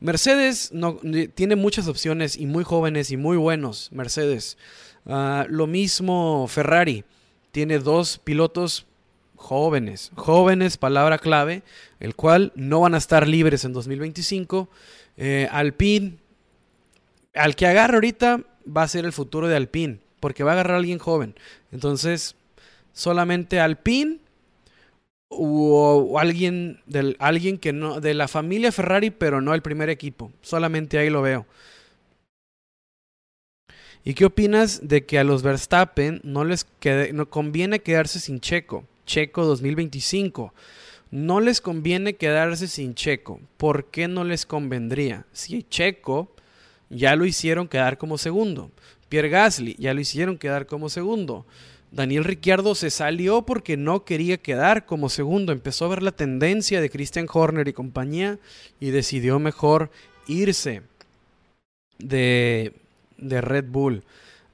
[0.00, 1.00] Mercedes no,
[1.34, 3.90] tiene muchas opciones y muy jóvenes y muy buenos.
[3.90, 4.56] Mercedes.
[5.06, 7.04] Ah, lo mismo Ferrari.
[7.50, 8.86] Tiene dos pilotos
[9.34, 10.12] jóvenes.
[10.14, 11.62] Jóvenes, palabra clave,
[11.98, 14.68] el cual no van a estar libres en 2025.
[15.16, 16.18] Eh, Alpine,
[17.34, 20.74] al que agarre ahorita va a ser el futuro de Alpine, porque va a agarrar
[20.74, 21.34] a alguien joven.
[21.72, 22.34] Entonces,
[22.92, 24.18] solamente Alpine
[25.28, 30.32] o, alguien del alguien que no de la familia Ferrari, pero no el primer equipo.
[30.42, 31.46] Solamente ahí lo veo.
[34.04, 36.66] ¿Y qué opinas de que a los Verstappen no les
[37.12, 38.84] no conviene quedarse sin Checo?
[39.04, 40.54] Checo 2025.
[41.10, 43.40] No les conviene quedarse sin Checo.
[43.56, 45.26] ¿Por qué no les convendría?
[45.32, 46.30] Si Checo
[46.90, 48.70] ya lo hicieron quedar como segundo.
[49.08, 51.46] Pierre Gasly ya lo hicieron quedar como segundo.
[51.90, 55.52] Daniel Ricciardo se salió porque no quería quedar como segundo.
[55.52, 58.38] Empezó a ver la tendencia de Christian Horner y compañía
[58.78, 59.90] y decidió mejor
[60.26, 60.82] irse
[61.98, 62.74] de,
[63.16, 64.04] de Red Bull.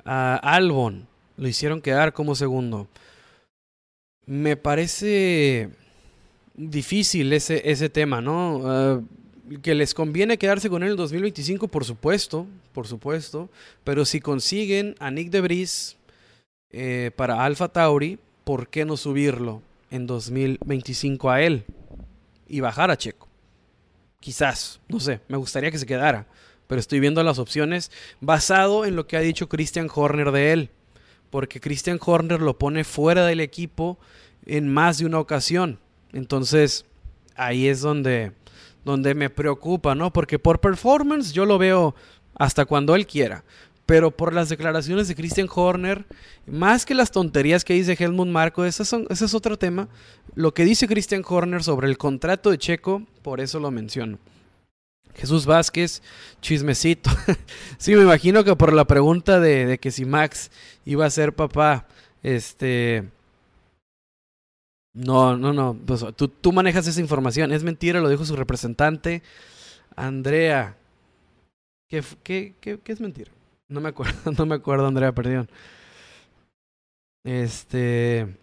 [0.05, 2.89] Albon lo hicieron quedar como segundo.
[4.27, 5.71] Me parece
[6.55, 8.63] difícil ese, ese tema, ¿no?
[8.65, 9.01] Ah,
[9.63, 13.51] que les conviene quedarse con él en el 2025, por supuesto, por supuesto.
[13.85, 15.97] Pero si consiguen a Nick Debris
[16.71, 21.65] eh, para Alpha Tauri, ¿por qué no subirlo en 2025 a él
[22.49, 23.29] y bajar a Checo?
[24.21, 26.27] Quizás, no sé, me gustaría que se quedara,
[26.67, 27.91] pero estoy viendo las opciones
[28.21, 30.71] basado en lo que ha dicho Christian Horner de él,
[31.31, 33.99] porque Christian Horner lo pone fuera del equipo
[34.47, 35.79] en más de una ocasión.
[36.13, 36.87] Entonces,
[37.35, 38.33] ahí es donde,
[38.85, 40.13] donde me preocupa, ¿no?
[40.13, 41.95] Porque por performance yo lo veo
[42.35, 43.45] hasta cuando él quiera.
[43.87, 46.07] Pero por las declaraciones de Christian Horner,
[46.47, 49.89] más que las tonterías que dice Helmut Marco, ese es otro tema.
[50.35, 54.19] Lo que dice Christian Horner sobre el contrato de Checo, por eso lo menciono.
[55.15, 56.03] Jesús Vázquez,
[56.41, 57.11] chismecito.
[57.79, 60.51] sí, me imagino que por la pregunta de, de, que si Max
[60.85, 61.87] iba a ser papá,
[62.23, 63.05] este.
[64.95, 65.77] No, no, no.
[65.87, 67.53] Pues, tú, tú manejas esa información.
[67.53, 69.23] Es mentira, lo dijo su representante.
[69.97, 70.77] Andrea.
[71.89, 73.31] ¿Qué, qué, qué, qué es mentira?
[73.69, 75.49] No me acuerdo, no me acuerdo, Andrea, perdón.
[77.25, 78.37] Este.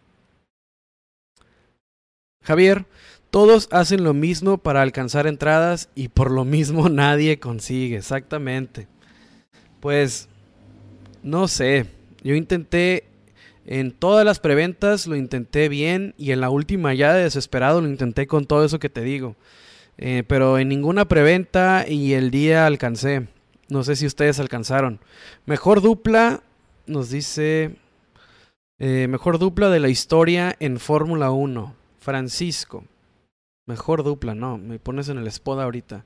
[2.43, 2.86] Javier,
[3.30, 8.88] todos hacen lo mismo para alcanzar entradas y por lo mismo nadie consigue, exactamente.
[9.80, 10.28] Pues,
[11.24, 11.86] no sé,
[12.24, 13.11] yo intenté
[13.72, 17.88] en todas las preventas, lo intenté bien y en la última ya de desesperado lo
[17.88, 19.38] intenté con todo eso que te digo.
[19.97, 23.30] Eh, pero en ninguna preventa y el día alcancé.
[23.69, 24.99] No sé si ustedes alcanzaron.
[25.45, 26.43] Mejor dupla,
[26.86, 27.78] nos dice.
[28.78, 31.74] Eh, mejor dupla de la historia en Fórmula 1.
[31.97, 32.84] Francisco.
[33.67, 34.57] Mejor dupla, no.
[34.57, 36.03] Me pones en el spot ahorita.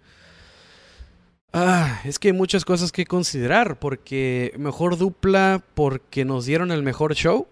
[1.51, 3.79] Ah, es que hay muchas cosas que considerar.
[3.79, 7.47] Porque mejor dupla porque nos dieron el mejor show.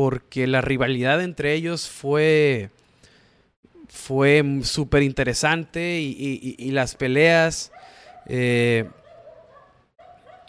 [0.00, 2.70] Porque la rivalidad entre ellos fue.
[3.86, 6.00] Fue súper interesante.
[6.00, 7.70] Y, las peleas.
[8.24, 8.88] Eh,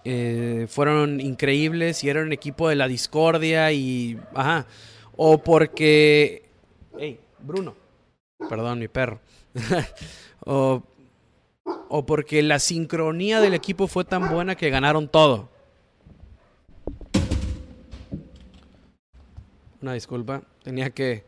[0.05, 4.17] eh, fueron increíbles y eran un equipo de la discordia y...
[5.17, 6.45] O porque...
[6.97, 7.75] Hey, Bruno.
[8.49, 9.19] Perdón, mi perro.
[10.45, 10.81] o,
[11.89, 15.50] o porque la sincronía del equipo fue tan buena que ganaron todo.
[19.81, 21.23] Una disculpa, tenía que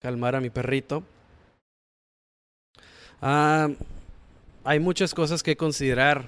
[0.00, 1.02] calmar a mi perrito.
[3.22, 3.68] Ah,
[4.64, 6.26] hay muchas cosas que considerar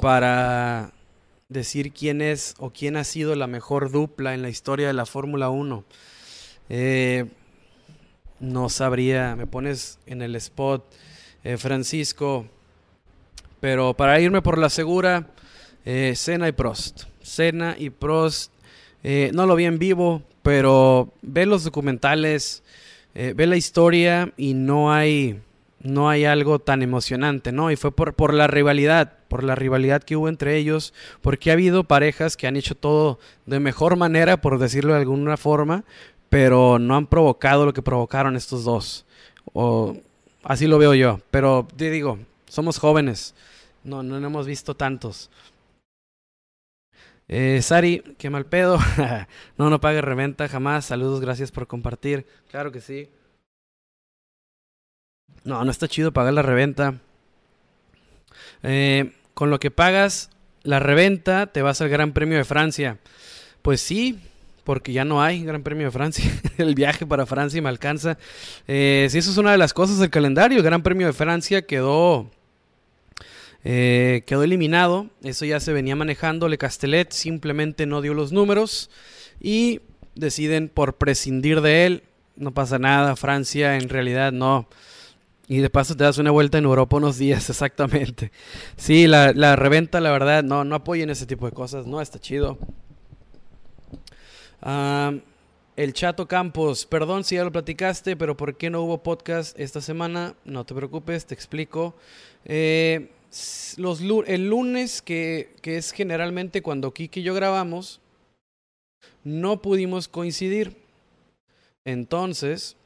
[0.00, 0.92] para
[1.48, 5.06] decir quién es o quién ha sido la mejor dupla en la historia de la
[5.06, 5.84] Fórmula 1.
[6.68, 7.26] Eh,
[8.38, 10.84] no sabría, me pones en el spot,
[11.42, 12.46] eh, Francisco,
[13.58, 15.26] pero para irme por la segura,
[15.84, 17.04] eh, Senna y Prost.
[17.22, 18.52] Senna y Prost,
[19.02, 22.62] no lo vi en vivo, pero ve los documentales,
[23.14, 25.40] ve la historia y no hay
[25.82, 27.70] no hay algo tan emocionante, ¿no?
[27.70, 30.92] Y fue por, por la rivalidad, por la rivalidad que hubo entre ellos,
[31.22, 35.36] porque ha habido parejas que han hecho todo de mejor manera, por decirlo de alguna
[35.36, 35.84] forma,
[36.28, 39.06] pero no han provocado lo que provocaron estos dos.
[39.52, 39.96] O
[40.42, 41.20] así lo veo yo.
[41.30, 43.34] Pero te digo, somos jóvenes,
[43.82, 45.30] no, no hemos visto tantos.
[47.32, 48.76] Eh, Sari, qué mal pedo.
[49.56, 50.86] no, no pague reventa jamás.
[50.86, 52.26] Saludos, gracias por compartir.
[52.50, 53.08] Claro que sí.
[55.44, 56.98] No, no está chido pagar la reventa.
[58.64, 60.30] Eh, con lo que pagas,
[60.64, 62.98] la reventa, te vas al Gran Premio de Francia.
[63.62, 64.18] Pues sí,
[64.64, 66.24] porque ya no hay Gran Premio de Francia.
[66.58, 68.18] el viaje para Francia me alcanza.
[68.66, 70.58] Eh, sí, eso es una de las cosas del calendario.
[70.58, 72.28] El Gran Premio de Francia quedó,
[73.64, 75.10] eh, quedó eliminado.
[75.22, 76.48] Eso ya se venía manejando.
[76.48, 78.90] Le Castellet simplemente no dio los números
[79.40, 79.80] y
[80.14, 82.02] deciden por prescindir de él.
[82.36, 83.16] No pasa nada.
[83.16, 84.68] Francia en realidad no.
[85.48, 88.30] Y de paso te das una vuelta en Europa unos días, exactamente.
[88.76, 91.86] Sí, la, la reventa, la verdad, no, no apoyen ese tipo de cosas.
[91.86, 92.58] No, está chido
[95.76, 99.80] el Chato Campos, perdón si ya lo platicaste, pero ¿por qué no hubo podcast esta
[99.80, 100.34] semana?
[100.44, 101.94] No te preocupes, te explico.
[102.44, 103.10] Eh,
[103.76, 108.00] los, el lunes, que, que, es generalmente cuando Kiki y yo grabamos,
[109.24, 110.76] no pudimos coincidir.
[111.84, 112.76] Entonces,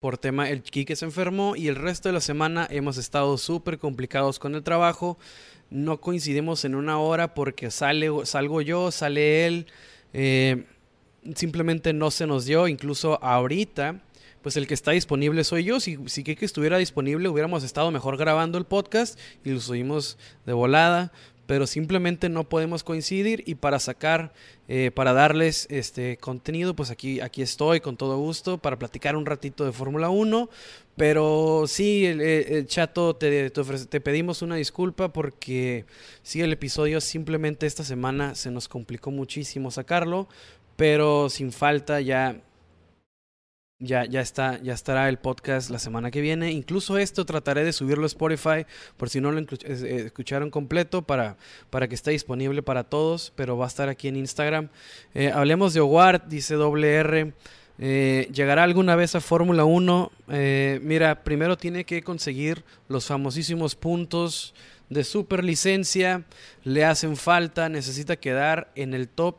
[0.00, 3.78] por tema, el Kike se enfermó y el resto de la semana hemos estado súper
[3.78, 5.18] complicados con el trabajo
[5.70, 9.66] no coincidimos en una hora porque sale, salgo yo, sale él.
[10.12, 10.64] Eh,
[11.34, 14.00] simplemente no se nos dio, incluso ahorita,
[14.46, 15.80] pues el que está disponible soy yo.
[15.80, 21.10] Si, si estuviera disponible, hubiéramos estado mejor grabando el podcast y lo subimos de volada
[21.48, 24.32] pero simplemente no podemos coincidir y para sacar,
[24.68, 29.26] eh, para darles este contenido, pues aquí, aquí estoy con todo gusto para platicar un
[29.26, 30.48] ratito de Fórmula 1,
[30.96, 35.86] pero sí, el, chato, te, te, pedimos una disculpa porque
[36.22, 40.28] sí, el episodio simplemente esta semana se nos complicó muchísimo sacarlo,
[40.76, 42.40] pero sin falta ya
[43.78, 46.50] ya, ya, está, ya estará el podcast la semana que viene.
[46.50, 48.66] Incluso esto trataré de subirlo a Spotify
[48.96, 51.36] por si no lo eh, escucharon completo para,
[51.70, 54.68] para que esté disponible para todos, pero va a estar aquí en Instagram.
[55.14, 57.32] Eh, hablemos de Howard, dice WR.
[57.78, 60.12] Eh, ¿Llegará alguna vez a Fórmula 1?
[60.80, 64.54] mira, primero tiene que conseguir los famosísimos puntos
[64.88, 66.24] de super licencia.
[66.64, 69.36] Le hacen falta, necesita quedar en el top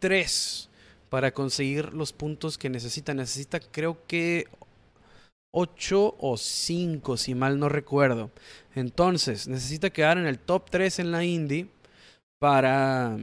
[0.00, 0.67] 3
[1.10, 3.14] para conseguir los puntos que necesita.
[3.14, 4.46] Necesita creo que
[5.52, 8.30] 8 o 5, si mal no recuerdo.
[8.74, 11.68] Entonces, necesita quedar en el top 3 en la Indy
[12.38, 13.16] para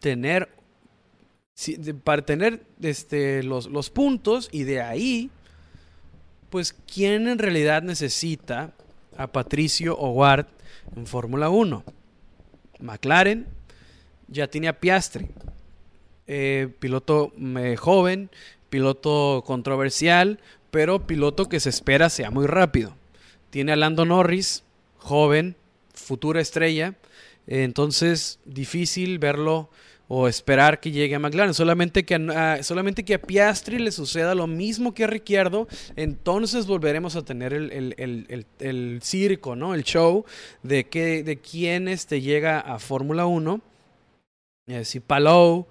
[0.00, 0.48] tener
[2.02, 5.30] para tener este, los, los puntos y de ahí,
[6.50, 8.72] pues, ¿quién en realidad necesita
[9.16, 10.46] a Patricio Howard
[10.96, 11.84] en Fórmula 1?
[12.80, 13.46] McLaren
[14.28, 15.28] ya tiene a Piastri.
[16.34, 18.30] Eh, piloto eh, joven,
[18.70, 22.96] piloto controversial, pero piloto que se espera sea muy rápido.
[23.50, 24.64] Tiene a Lando Norris,
[24.96, 25.56] joven,
[25.92, 26.94] futura estrella,
[27.46, 29.68] entonces difícil verlo
[30.08, 31.52] o esperar que llegue a McLaren.
[31.52, 36.64] Solamente que, a, solamente que a Piastri le suceda lo mismo que a Ricciardo, entonces
[36.64, 39.74] volveremos a tener el, circo, ¿no?
[39.74, 40.24] El show
[40.62, 43.60] de, que, de quién este llega a Fórmula 1.
[44.68, 45.66] Eh, si Palou,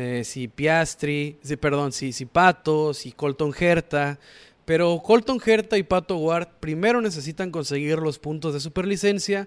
[0.00, 4.18] eh, si Piastri, si, perdón, si, si Pato, si Colton Herta.
[4.64, 9.46] Pero Colton Herta y Pato Ward primero necesitan conseguir los puntos de superlicencia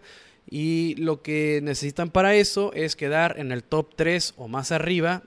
[0.49, 5.23] y lo que necesitan para eso es quedar en el top 3 o más arriba,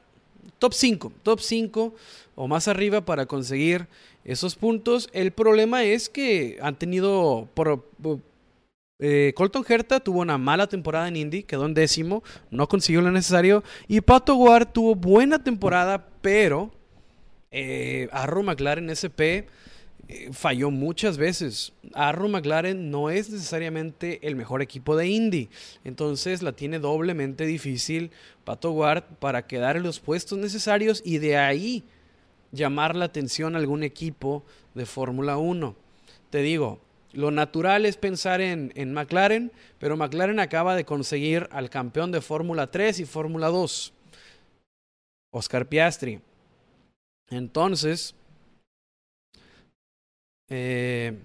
[0.58, 1.94] top 5, top 5
[2.36, 3.88] o más arriba para conseguir
[4.24, 5.08] esos puntos.
[5.12, 7.48] El problema es que han tenido
[8.99, 13.11] eh, Colton Herta tuvo una mala temporada en Indy, quedó en décimo, no consiguió lo
[13.11, 13.62] necesario.
[13.88, 16.70] Y Pato Ward tuvo buena temporada, pero
[17.51, 19.49] eh, Arrow McLaren SP
[20.09, 21.72] eh, falló muchas veces.
[21.92, 25.49] Arrow McLaren no es necesariamente el mejor equipo de Indy,
[25.84, 28.11] entonces la tiene doblemente difícil
[28.44, 31.84] Pato Ward para quedar en los puestos necesarios y de ahí
[32.53, 34.44] llamar la atención a algún equipo
[34.74, 35.74] de Fórmula 1.
[36.30, 36.80] Te digo,
[37.16, 42.70] lo natural es pensar en, McLaren, pero McLaren acaba de conseguir al campeón de Fórmula
[42.70, 43.92] 3 y Fórmula 2,
[45.32, 46.20] Oscar Piastri.
[47.30, 48.14] Entonces,
[50.50, 51.18] eh,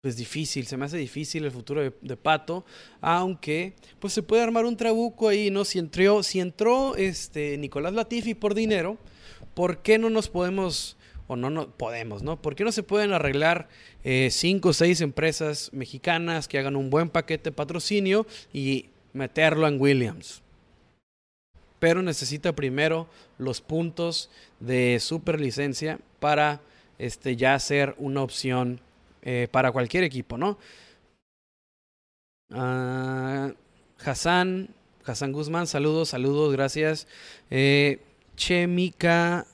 [0.00, 2.64] pues difícil, se me hace difícil el futuro de, Pato,
[3.00, 5.64] aunque pues se puede armar un trabuco ahí, ¿no?
[5.64, 8.98] Si entró, si entró este, Nicolás Latifi por dinero,
[9.54, 10.96] ¿por qué no nos podemos
[11.26, 12.40] o no, no podemos, ¿no?
[12.40, 13.68] ¿Por qué no se pueden arreglar
[14.04, 19.66] eh, cinco o seis empresas mexicanas que hagan un buen paquete de patrocinio y meterlo
[19.66, 20.42] en Williams?
[21.78, 23.08] Pero necesita primero
[23.38, 26.60] los puntos de superlicencia para
[26.98, 28.80] este, ya ser una opción
[29.22, 30.58] eh, para cualquier equipo, ¿no?
[32.50, 33.52] Uh,
[34.04, 34.68] Hassan,
[35.04, 37.08] Hassan Guzmán, saludos, saludos, gracias.
[37.50, 38.00] Eh,
[38.36, 39.46] Chemica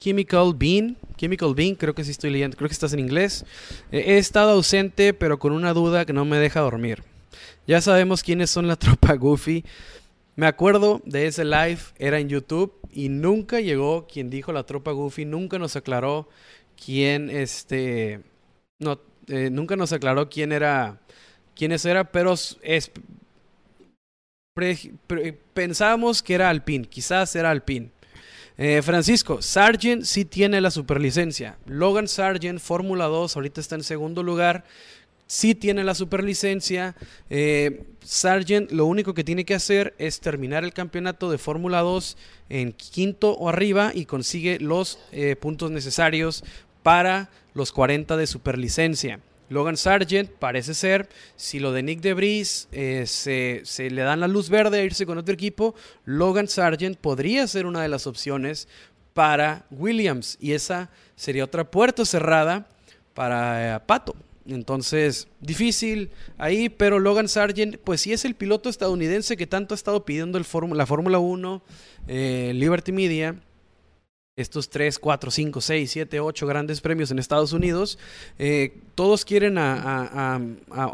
[0.00, 0.96] Chemical Bean.
[1.16, 3.44] Chemical Bean, creo que sí estoy leyendo, creo que estás en inglés.
[3.92, 7.02] Eh, he estado ausente, pero con una duda que no me deja dormir.
[7.66, 9.64] Ya sabemos quiénes son la tropa Goofy.
[10.36, 14.92] Me acuerdo de ese live, era en YouTube y nunca llegó quien dijo la tropa
[14.92, 16.28] Goofy, nunca nos aclaró
[16.82, 18.22] quién este
[18.78, 20.98] no eh, nunca nos aclaró quién era
[21.54, 22.32] quiénes era, pero
[22.62, 22.90] es
[25.52, 27.90] pensábamos que era Alpine, quizás era Alpine.
[28.62, 31.56] Eh, Francisco, Sargent sí tiene la superlicencia.
[31.64, 34.64] Logan Sargent, Fórmula 2, ahorita está en segundo lugar.
[35.26, 36.94] Sí tiene la superlicencia.
[37.30, 42.18] Eh, Sargent lo único que tiene que hacer es terminar el campeonato de Fórmula 2
[42.50, 46.44] en quinto o arriba y consigue los eh, puntos necesarios
[46.82, 49.20] para los 40 de superlicencia.
[49.50, 54.48] Logan Sargent parece ser, si lo de Nick DeBris eh, se, le dan la luz
[54.48, 55.74] verde a irse con otro equipo,
[56.04, 58.68] Logan Sargent podría ser una de las opciones
[59.12, 62.68] para Williams y esa sería otra puerta cerrada
[63.12, 64.14] para eh, Pato.
[64.46, 69.76] Entonces, difícil ahí, pero Logan Sargent, pues sí es el piloto estadounidense que tanto ha
[69.76, 71.62] estado pidiendo la Fórmula 1,
[72.06, 73.36] eh, Liberty Media
[74.40, 77.98] estos 3, 4, 5, 6, 7, 8 grandes premios en Estados Unidos,
[78.38, 80.40] eh, todos quieren a,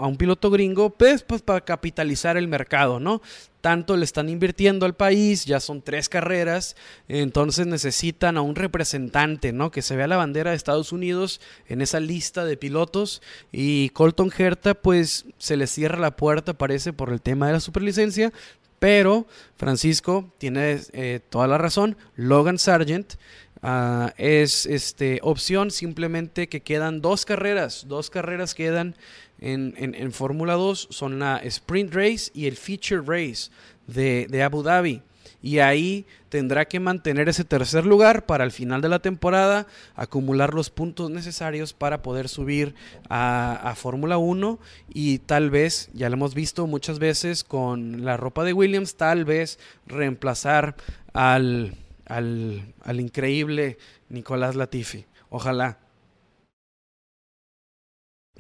[0.01, 3.21] un piloto gringo, pues, pues, para capitalizar el mercado, ¿no?
[3.61, 6.77] Tanto le están invirtiendo al país, ya son tres carreras,
[7.09, 9.73] entonces necesitan a un representante, ¿no?
[9.73, 14.31] Que se vea la bandera de Estados Unidos en esa lista de pilotos y Colton
[14.37, 18.33] Herta, pues se le cierra la puerta, parece, por el tema de la superlicencia,
[18.79, 21.97] pero Francisco tiene eh, toda la razón.
[22.15, 23.15] Logan Sargent
[23.63, 27.87] ah, es este, opción simplemente que quedan dos carreras.
[27.89, 28.97] Dos carreras quedan
[29.39, 30.89] en, en, Fórmula 2.
[30.91, 33.51] Son la Sprint Race y el Feature Race
[33.87, 35.03] de, de Abu Dhabi
[35.43, 40.55] y ahí tendrá que mantener ese tercer lugar para al final de la temporada acumular
[40.55, 42.75] los puntos necesarios para poder subir
[43.09, 44.59] a, Fórmula 1
[44.93, 49.25] y tal vez, ya lo hemos visto muchas veces con la ropa de Williams, tal
[49.25, 50.77] vez reemplazar
[51.13, 51.75] al,
[52.07, 53.79] al, al increíble
[54.09, 55.05] Nicolás Latifi.
[55.31, 55.79] Ojalá.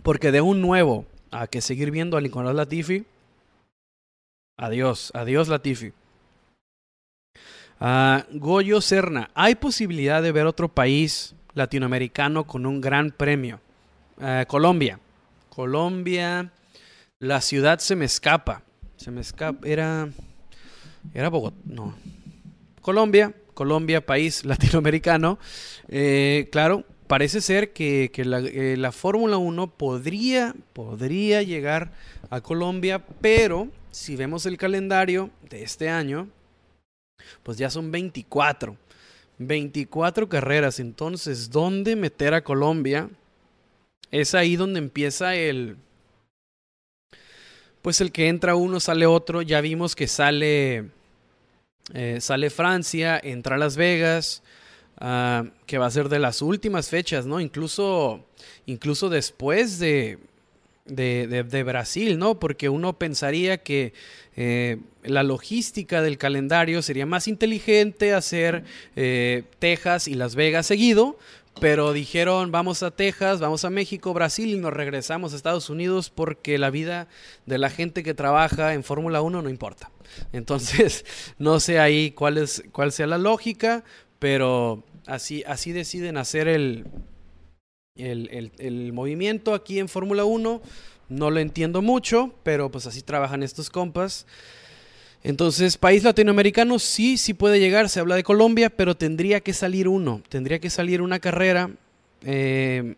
[0.02, 3.04] Porque de un nuevo a que seguir viendo a Nicolás Latifi,
[4.56, 5.92] adiós, adiós Latifi.
[7.78, 13.60] Goyo Serna, ¿hay posibilidad de ver otro país latinoamericano con un gran premio?
[14.20, 14.98] Ah, Colombia.
[15.50, 16.52] Colombia,
[17.18, 18.62] la ciudad se me escapa.
[18.96, 20.08] Se me escapa, era...
[21.14, 21.94] Era Bogotá, no.
[22.80, 25.38] Colombia, Colombia, país latinoamericano.
[25.88, 31.92] Eh, claro, parece ser que, la, eh, la Fórmula 1 podría, podría llegar
[32.28, 36.28] a Colombia, pero si vemos el calendario de este año,
[37.42, 38.76] pues ya son 24.
[39.38, 40.80] 24 carreras.
[40.80, 43.10] Entonces, ¿dónde meter a Colombia?
[44.10, 45.76] Es ahí donde empieza el...
[47.82, 49.42] Pues el que entra uno, sale otro.
[49.42, 50.90] Ya vimos que sale...
[51.94, 54.42] Eh, sale Francia, entra Las Vegas,
[54.98, 57.40] ah, que va a ser de las últimas fechas, ¿no?
[57.40, 58.24] Incluso,
[58.66, 60.18] incluso después de,
[60.86, 62.38] de, de, Brasil, ¿no?
[62.38, 63.92] Porque uno pensaría que
[64.36, 68.64] eh, la logística del calendario sería más inteligente hacer
[68.94, 71.18] eh, Texas y Las Vegas seguido,
[71.60, 76.10] pero dijeron vamos a Texas, vamos a México, Brasil y nos regresamos a Estados Unidos
[76.10, 77.08] porque la vida
[77.46, 79.90] de la gente que trabaja en Fórmula 1 no importa.
[80.32, 81.04] Entonces,
[81.38, 83.84] no sé ahí cuál, es, cuál sea la lógica,
[84.18, 86.86] pero así, así deciden hacer el,
[87.98, 90.62] el, movimiento aquí en Fórmula 1
[91.08, 94.26] no lo entiendo mucho, pero pues así trabajan estos compas.
[95.22, 99.88] Entonces, país latinoamericano sí, sí puede llegar, se habla de Colombia, pero tendría que salir
[99.88, 101.70] uno, tendría que salir una carrera,
[102.22, 102.94] eh,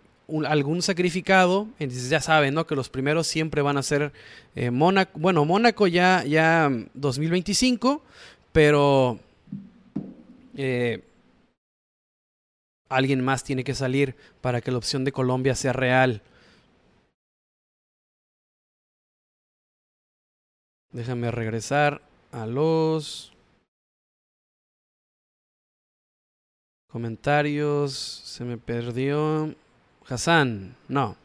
[0.47, 2.67] algún sacrificado, entonces ya saben, ¿no?
[2.67, 4.13] Que los primeros siempre van a ser
[4.55, 8.03] eh, Mónaco, bueno, Mónaco ya, ya 2025,
[8.53, 9.19] pero
[10.55, 11.01] eh,
[12.89, 16.23] alguien más tiene que salir para que la opción de Colombia sea real.
[20.91, 22.01] Déjame regresar
[22.33, 23.33] a los
[26.89, 27.93] comentarios.
[28.25, 29.55] Se me perdió.
[30.09, 31.17] Hassan, no.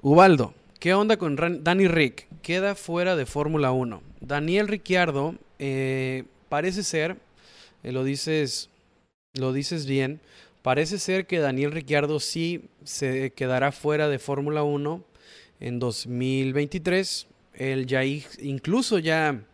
[0.00, 2.26] Ubaldo, ¿qué onda con Danny Rick?
[2.40, 4.00] Queda fuera de Fórmula 1.
[4.20, 7.18] Daniel Ricciardo, eh, parece ser,
[7.82, 8.70] eh, lo dices
[9.38, 10.20] lo dices bien.
[10.62, 15.04] Parece ser que Daniel Ricciardo sí se quedará fuera de Fórmula 1
[15.60, 17.26] en 2023.
[17.54, 19.44] Él ya incluso ya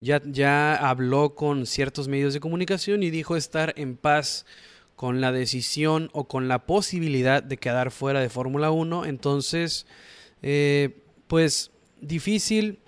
[0.00, 4.46] ya, ya habló con ciertos medios de comunicación y dijo estar en paz
[4.94, 9.04] con la decisión o con la posibilidad de quedar fuera de Fórmula 1.
[9.04, 9.86] Entonces,
[10.42, 11.70] eh, pues
[12.00, 12.78] difícil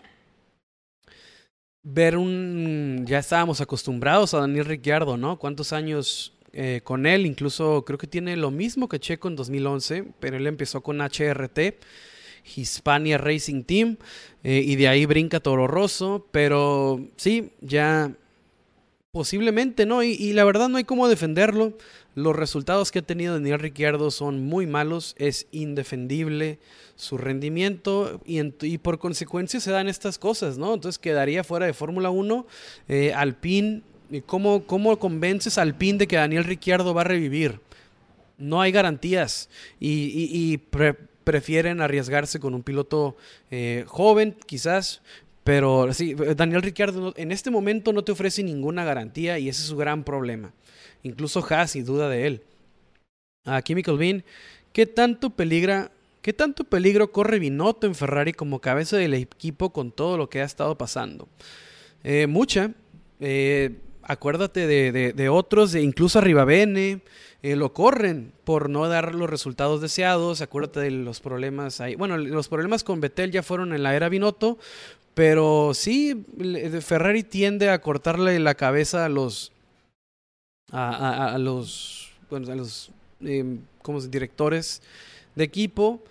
[1.93, 3.05] ver un...
[3.07, 5.39] Ya estábamos acostumbrados a Daniel Ricciardo, ¿no?
[5.39, 7.27] ¿Cuántos años eh, con él?
[7.27, 11.59] Incluso creo que tiene lo mismo que Checo en 2011, pero él empezó con HRT.
[12.57, 13.99] Hispania Racing Team
[14.43, 18.11] eh, y de ahí brinca Toro Rosso, pero sí, ya
[19.11, 20.03] posiblemente, ¿no?
[20.03, 21.77] Y, la verdad no hay cómo defenderlo.
[22.19, 26.59] Los resultados que ha tenido Daniel Ricciardo son muy malos, es indefendible
[26.97, 30.75] su rendimiento y, y, por consecuencia se dan estas cosas, ¿no?
[30.75, 32.45] Entonces quedaría fuera de Fórmula 1.
[32.89, 33.83] Eh, Alpine,
[34.27, 37.61] ¿cómo, ¿cómo convences a Alpine de que Daniel Ricciardo va a revivir?
[38.37, 39.49] No hay garantías
[39.79, 40.59] y,
[41.23, 43.17] prefieren arriesgarse con un piloto
[43.51, 45.03] eh, joven, quizás,
[45.45, 49.69] pero sí, Daniel Ricciardo en este momento no te ofrece ninguna garantía y ese es
[49.69, 50.53] su gran problema.
[51.03, 52.43] Incluso Haas y duda de él.
[53.45, 54.25] A Chemical Bean,
[54.73, 55.91] ¿qué tanto peligra
[56.29, 60.43] ¿Qué tanto peligro corre Binotto en Ferrari como cabeza del equipo con todo lo que
[60.43, 61.27] ha estado pasando?
[62.05, 62.73] Eh, mucha.
[63.21, 67.01] Eh, acuérdate de, otros, incluso a Rivabene,
[67.43, 70.43] eh, lo corren por no dar los resultados deseados.
[70.43, 71.95] Acuérdate de los problemas ahí.
[71.95, 74.59] Bueno, los problemas con Betel ya fueron en la era Binotto,
[75.15, 76.27] pero sí,
[76.81, 79.53] Ferrari tiende a cortarle la cabeza a los.
[80.73, 82.13] A, los.
[82.31, 82.91] Bueno, a los.
[83.83, 84.83] como directores
[85.35, 86.03] de equipo.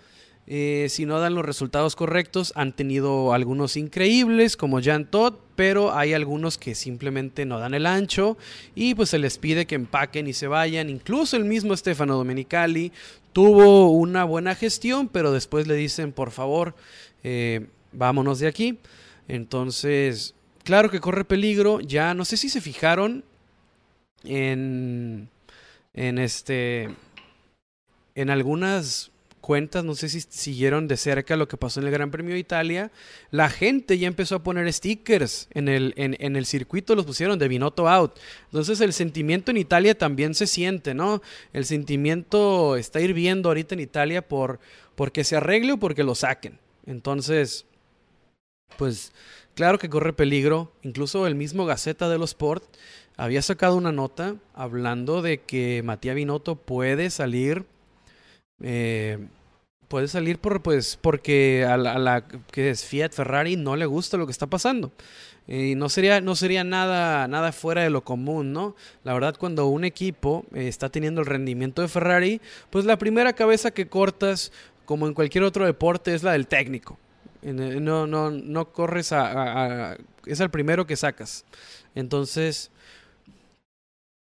[0.50, 5.94] Eh, si no dan los resultados correctos, han tenido algunos increíbles como Jan Todd, pero
[5.94, 8.38] hay algunos que simplemente no dan el ancho
[8.74, 10.88] y pues se les pide que empaquen y se vayan.
[10.88, 12.92] Incluso el mismo Stefano Domenicali
[13.34, 16.74] tuvo una buena gestión, pero después le dicen, por favor,
[17.22, 18.78] eh, vámonos de aquí.
[19.28, 20.34] Entonces,
[20.64, 21.80] claro que corre peligro.
[21.80, 23.22] Ya no sé si se fijaron
[24.24, 25.28] en,
[25.94, 26.88] en este,
[28.14, 29.10] en algunas
[29.48, 32.38] cuentas, no sé si siguieron de cerca lo que pasó en el Gran Premio de
[32.38, 32.90] Italia,
[33.30, 37.48] la gente ya empezó a poner stickers en el, en, el circuito, los pusieron de
[37.48, 38.12] Binotto out.
[38.44, 41.22] Entonces el sentimiento en Italia también se siente, ¿no?
[41.54, 44.60] El sentimiento está hirviendo ahorita en Italia por
[44.94, 46.58] porque se arregle o porque lo saquen.
[46.84, 47.64] Entonces,
[48.76, 49.12] pues
[49.54, 50.72] claro que corre peligro.
[50.82, 52.64] Incluso el mismo Gaceta de los Sport
[53.18, 57.66] había sacado una nota hablando de que Matías Binotto puede salir
[58.62, 59.18] eh,
[59.88, 64.26] puede salir por, pues, porque a la, que es Fiat Ferrari no le gusta lo
[64.26, 64.92] que está pasando.
[65.46, 68.76] Y no sería, no sería nada, nada fuera de lo común, ¿no?
[69.02, 73.32] La verdad, cuando un equipo eh, está teniendo el rendimiento de Ferrari, pues la primera
[73.32, 74.52] cabeza que cortas,
[74.84, 76.98] como en cualquier otro deporte, es la del técnico.
[77.40, 79.96] No, no, no corres a,
[80.26, 81.44] Es el primero que sacas.
[81.94, 82.70] Entonces,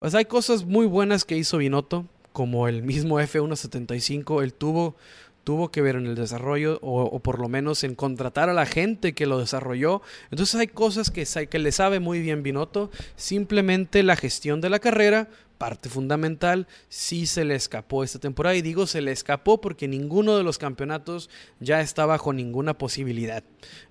[0.00, 4.96] pues hay cosas muy buenas que hizo Binotto como el mismo F175, él tuvo,
[5.44, 9.14] tuvo que ver en el desarrollo o, por lo menos en contratar a la gente
[9.14, 10.02] que lo desarrolló.
[10.30, 12.90] Entonces hay cosas que, que le sabe muy bien Binotto.
[13.16, 15.28] Simplemente la gestión de la carrera,
[15.58, 18.56] parte fundamental, sí se le escapó esta temporada.
[18.56, 23.44] Y digo se le escapó porque ninguno de los campeonatos ya está bajo ninguna posibilidad.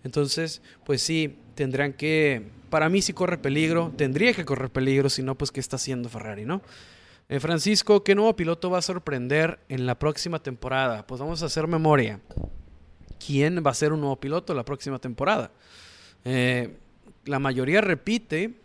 [0.03, 2.57] Entonces, pues sí, tendrán que...
[2.69, 6.07] Para mí sí corre peligro, tendría que correr peligro, si no, pues ¿qué está haciendo
[6.07, 6.61] Ferrari, no?
[7.31, 11.05] Eh, Francisco, ¿qué nuevo piloto va a sorprender en la próxima temporada?
[11.05, 12.19] Pues vamos a hacer memoria.
[13.23, 15.51] ¿Quién va a ser un nuevo piloto la próxima temporada?
[16.25, 16.75] Eh,
[17.25, 18.55] la mayoría repite,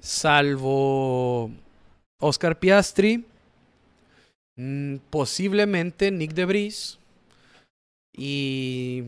[0.00, 1.50] salvo
[2.20, 3.26] Oscar Piastri,
[4.56, 6.98] mm, posiblemente Nick Debris
[8.16, 9.04] y...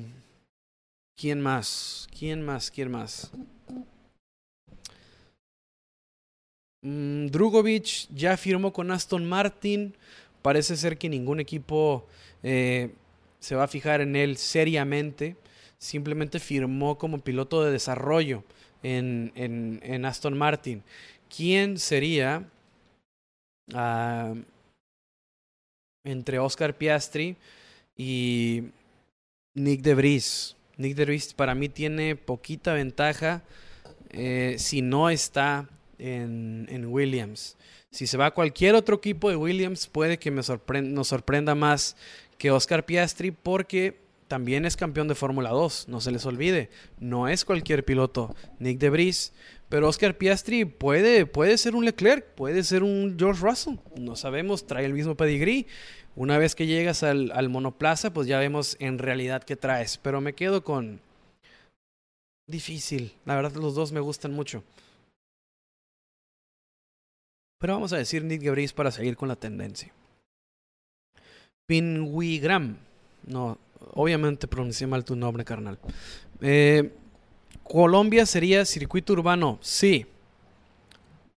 [1.19, 2.09] ¿Quién más?
[2.19, 2.71] ¿Quién más?
[2.71, 3.33] ¿Quién más?
[6.87, 9.93] Mm, Drugovic ya firmó con Aston Martin.
[10.41, 12.07] Parece ser que ningún equipo
[12.45, 12.93] eh,
[13.41, 15.37] se va a fijar en él seriamente.
[15.79, 18.45] Simplemente firmó como piloto de desarrollo
[18.85, 20.85] en, en, Aston Martin.
[21.29, 22.49] ¿Quién sería
[23.75, 24.35] ah,
[26.05, 27.37] entre Oscar Piastri
[27.97, 28.63] y
[29.55, 30.57] Nick de Vries?
[30.77, 33.43] Nick de Vries para mí tiene poquita ventaja
[34.11, 35.69] eh, si no está
[35.99, 37.57] en, Williams.
[37.91, 40.43] Si se va a cualquier otro equipo de Williams, puede que me
[40.83, 41.97] nos sorprenda más
[42.39, 43.99] que Oscar Piastri porque
[44.29, 46.69] también es campeón de Fórmula 2, no se les olvide,
[46.99, 49.33] no es cualquier piloto, Nick de Debris,
[49.69, 54.67] pero Oscar Piastri puede, puede ser un Leclerc, puede ser un George Russell, no sabemos,
[54.67, 55.67] trae el mismo pedigrí.
[56.17, 60.23] Una vez que llegas al, al monoplaza, pues ya vemos en realidad qué traes, pero
[60.23, 61.01] me quedo con,
[62.47, 63.13] difícil.
[63.25, 64.63] La verdad, los dos me gustan mucho.
[67.59, 69.93] Pero vamos a decir Nick Gebris para seguir con la tendencia.
[71.67, 72.77] Pinwigram.
[73.27, 73.59] No,
[73.95, 75.79] obviamente pronuncié mal tu nombre, carnal.
[76.41, 76.93] Eh,
[77.65, 79.59] Colombia sería circuito urbano.
[79.61, 80.07] Sí.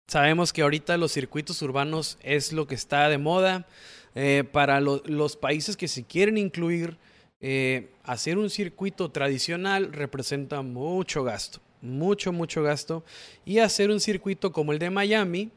[0.07, 3.67] Sabemos que ahorita los circuitos urbanos es lo que está de moda.
[4.15, 6.97] Eh, para los países que se quieren incluir,
[7.41, 11.59] eh, hacer un circuito tradicional representa mucho gasto.
[11.81, 13.03] Mucho, mucho gasto.
[13.45, 15.51] Y hacer un circuito como el de Miami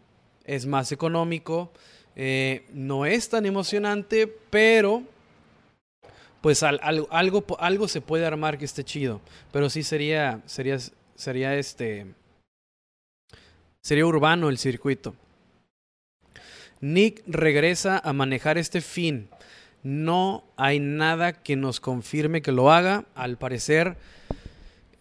[0.44, 1.72] es más económico.
[2.14, 5.02] Eh, no es tan emocionante, pero
[6.40, 7.08] pues algo,
[7.58, 9.20] algo se puede armar que esté chido.
[9.52, 10.78] Pero sí sería, sería,
[11.14, 12.06] sería este,
[13.80, 15.14] sería urbano el circuito.
[16.80, 19.28] Nick regresa a manejar este fin.
[19.84, 23.04] No hay nada que nos confirme que lo haga.
[23.14, 23.96] Al parecer,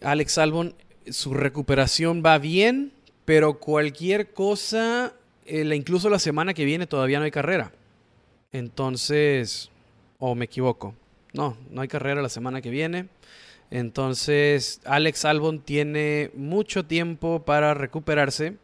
[0.00, 0.74] Alex Albon,
[1.10, 2.92] su recuperación va bien,
[3.24, 5.12] pero cualquier cosa
[5.46, 7.72] incluso la semana que viene todavía no hay carrera.
[8.52, 9.70] Entonces,
[10.18, 10.94] o me equivoco.
[11.32, 13.08] No, no hay carrera la semana que viene.
[13.70, 18.58] Entonces, Alex Albon tiene mucho tiempo para recuperarse.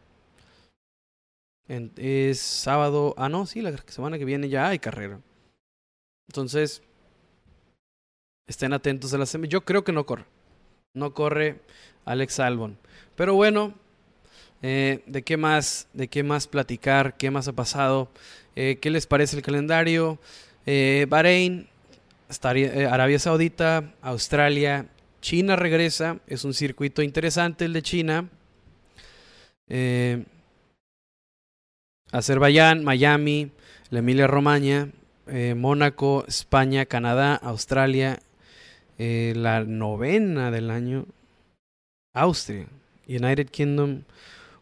[1.67, 3.15] es sábado.
[3.17, 5.19] Ah, no, sí, la semana que viene ya hay carrera.
[6.29, 6.83] Entonces,
[8.47, 9.49] estén atentos a la semana.
[9.49, 10.25] Yo creo que no corre.
[10.93, 11.59] No corre
[12.05, 12.77] Alex Albon.
[13.15, 13.73] Pero bueno,
[14.61, 15.87] eh, ¿De qué más?
[15.93, 17.15] ¿De qué más platicar?
[17.15, 18.09] ¿Qué más ha pasado?
[18.55, 20.19] Eh, ¿Qué les parece el calendario?
[20.65, 21.67] Eh, Bahrein,
[22.89, 24.87] Arabia Saudita, Australia,
[25.21, 26.17] China regresa.
[26.27, 28.29] Es un circuito interesante el de China.
[32.11, 33.51] Azerbaiyán, Miami,
[33.91, 34.89] la Emilia Romagna,
[35.55, 38.19] Mónaco, España, Canadá, Australia,
[38.97, 41.05] la novena del año,
[42.13, 42.67] Austria,
[43.07, 44.01] United Kingdom,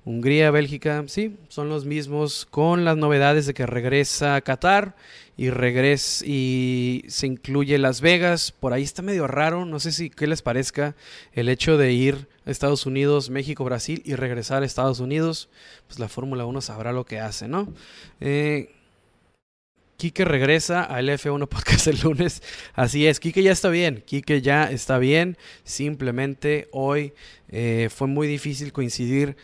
[0.08, 4.96] Hungría, Bélgica, sí, son los mismos con las novedades de que regresa a Qatar
[5.36, 8.54] y regresa y se incluye Las Vegas.
[8.54, 10.96] Por ahí está medio raro, no sé si qué les parezca
[11.34, 15.50] el hecho de ir a Estados Unidos, México, Brasil y regresar a Estados Unidos.
[15.88, 17.74] Pues la Fórmula 1 sabrá lo que hace, ¿no?
[18.22, 18.70] Eh,
[20.16, 22.42] regresa al F1 Podcast el lunes.
[22.76, 24.04] Así es, Quique ya está bien.
[24.06, 25.38] Quique ya está bien.
[25.66, 27.14] Simplemente hoy
[27.50, 29.36] eh, fue muy difícil coincidir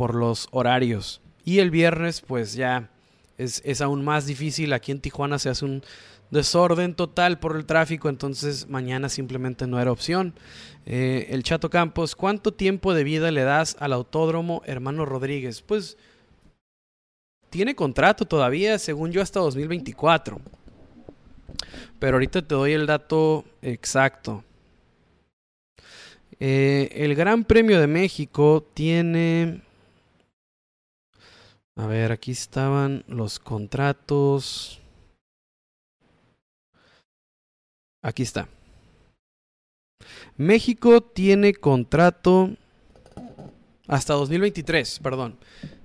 [0.00, 1.20] por los horarios.
[1.44, 2.88] Y el viernes, pues ya
[3.36, 4.72] es, es, aún más difícil.
[4.72, 5.82] Aquí en Tijuana se hace un
[6.30, 10.32] desorden total por el tráfico, entonces mañana simplemente no era opción.
[10.86, 15.60] Eh, el Chato Campos, ¿cuánto tiempo de vida le das al autódromo hermano Rodríguez?
[15.60, 15.98] Pues
[17.50, 20.40] tiene contrato todavía, según yo, hasta 2024.
[21.98, 24.44] Pero ahorita te doy el dato exacto.
[26.38, 29.60] Eh, el Gran Premio de México tiene
[31.76, 34.80] a ver, aquí estaban los contratos.
[38.02, 38.48] Aquí está.
[40.36, 42.50] México tiene contrato
[43.86, 45.36] hasta 2023, perdón.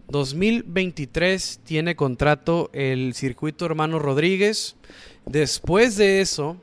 [0.07, 4.75] 2023 tiene contrato el circuito hermano Rodríguez.
[5.25, 6.57] Después de eso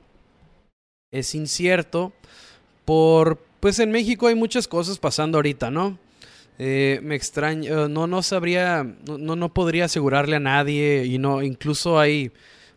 [1.11, 2.13] es incierto
[2.85, 5.99] por pues en México hay muchas cosas pasando ahorita, ¿no?
[6.59, 11.43] Eh, me extraña, eh, no, no sabría, no, no podría asegurarle a nadie y no,
[11.43, 12.31] incluso hay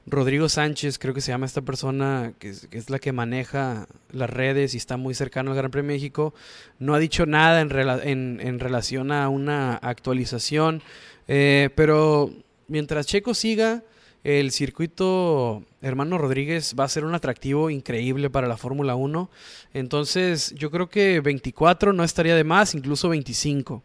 [0.08, 4.76] Rodrigo Sánchez, creo que se llama esta persona, que es, la que maneja las redes
[4.76, 6.34] y está muy cercano al Gran Premio de México,
[6.80, 10.82] no ha dicho nada en, en, relación a una actualización,
[11.28, 12.32] eh, pero
[12.68, 13.84] mientras Checo siga,
[14.26, 19.30] el circuito Hermano Rodríguez va a ser un atractivo increíble para la Fórmula 1.
[19.76, 23.84] Entonces yo creo que 24 no estaría de más, incluso 25.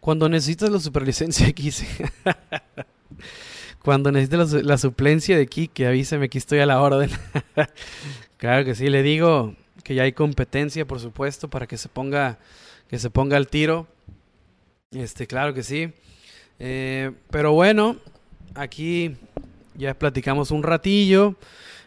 [0.00, 1.70] Cuando necesitas la superlicencia aquí,
[3.80, 7.10] Cuando necesitas la, suplencia de aquí, que avíseme que estoy a la orden.
[8.38, 12.38] claro que sí, le digo que ya hay competencia, por supuesto, para que se ponga,
[12.88, 13.86] que se ponga al tiro.
[14.90, 15.92] Este, claro que sí.
[16.58, 18.00] Eh, pero bueno,
[18.54, 19.16] aquí
[19.76, 21.36] ya platicamos un ratillo.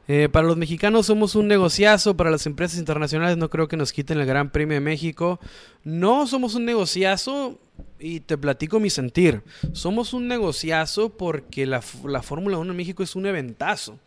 [0.10, 3.91] Eh, para los mexicanos somos un negociazo, para las empresas internacionales no creo que nos
[3.91, 5.39] quiten el Gran Premio de México.
[5.84, 7.60] No somos un negociazo
[7.99, 9.41] y te platico mi sentir.
[9.73, 13.99] Somos un negociazo porque la, la Fórmula 1 en México es un eventazo.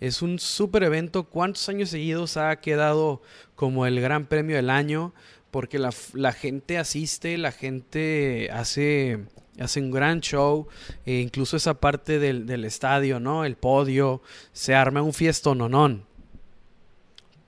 [0.00, 1.24] Es un super evento.
[1.24, 3.20] ¿Cuántos años seguidos ha quedado
[3.56, 5.12] como el Gran Premio del año?
[5.50, 9.18] Porque la, la gente asiste, la gente hace
[9.60, 10.66] hace un gran show,
[11.04, 13.44] e incluso esa parte del, del, estadio, ¿no?
[13.44, 14.22] El podio,
[14.52, 16.04] se arma un fiestononón.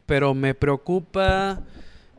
[0.07, 1.62] Pero me preocupa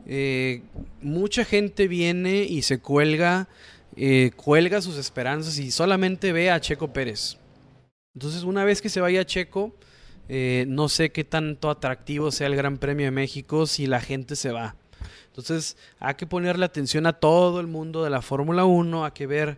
[0.05, 0.61] eh,
[1.01, 3.47] mucha gente viene y se cuelga,
[3.95, 7.37] eh, cuelga sus esperanzas y solamente ve a Checo Pérez.
[8.15, 9.73] Entonces, una vez que se vaya a Checo,
[10.27, 14.35] eh, no sé qué tanto atractivo sea el Gran Premio de México si la gente
[14.35, 14.75] se va.
[15.31, 19.27] Entonces, hay que ponerle atención a todo el mundo de la Fórmula 1, hay que
[19.27, 19.57] ver,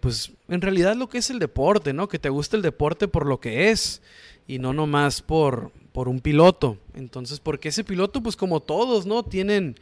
[0.00, 2.08] pues, en realidad lo que es el deporte, ¿no?
[2.08, 4.00] Que te guste el deporte por lo que es
[4.48, 6.78] y no nomás por, por un piloto.
[6.94, 9.22] Entonces, porque ese piloto, pues como todos, ¿no?
[9.22, 9.76] Tienen,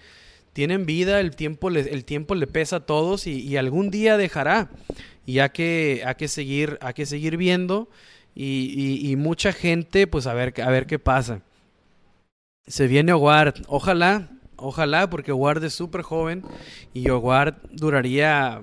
[0.53, 4.71] tienen vida, el tiempo, le, el tiempo le pesa a todos y, algún día dejará.
[5.27, 7.89] Y hay que, hay que, seguir, hay que seguir viendo
[8.35, 11.41] y, mucha gente, pues a ver, a ver qué pasa.
[12.67, 16.43] Se viene Ward, ojalá, ojalá, porque Ward es súper joven
[16.93, 18.63] y Ward duraría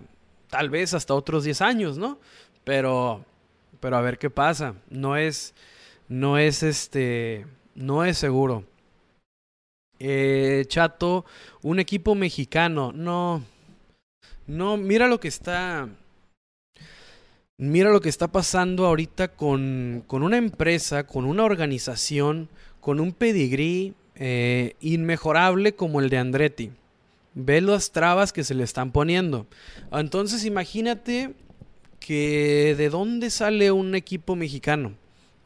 [0.49, 2.19] tal vez hasta otros 10 años, ¿no?
[2.63, 3.25] Pero,
[3.79, 4.75] pero a ver qué pasa.
[4.89, 5.53] No es,
[6.07, 8.65] no es este, no es seguro.
[9.99, 11.25] Eh, Chato,
[11.61, 13.43] un equipo mexicano, no,
[14.47, 15.89] no, mira lo que está,
[17.59, 22.49] mira lo que está pasando ahorita con, con una empresa, con una organización,
[22.79, 23.93] con un pedigrí
[24.23, 26.69] eh, inmejorable como el de Andretti.
[27.33, 29.47] Ve las trabas que se le están poniendo.
[29.91, 31.33] Entonces imagínate
[31.99, 34.93] que de dónde sale un equipo mexicano.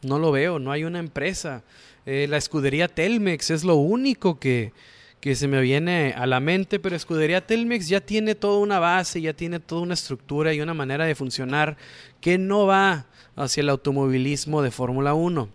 [0.02, 1.64] No lo veo, no hay una empresa.
[2.06, 4.74] Eh, la escudería Telmex es lo único que,
[5.22, 9.22] que se me viene a la mente, pero escudería Telmex ya tiene toda una base,
[9.22, 11.78] ya tiene toda una estructura y una manera de funcionar
[12.20, 13.06] que no va
[13.38, 15.48] hacia el automovilismo de Fórmula 1.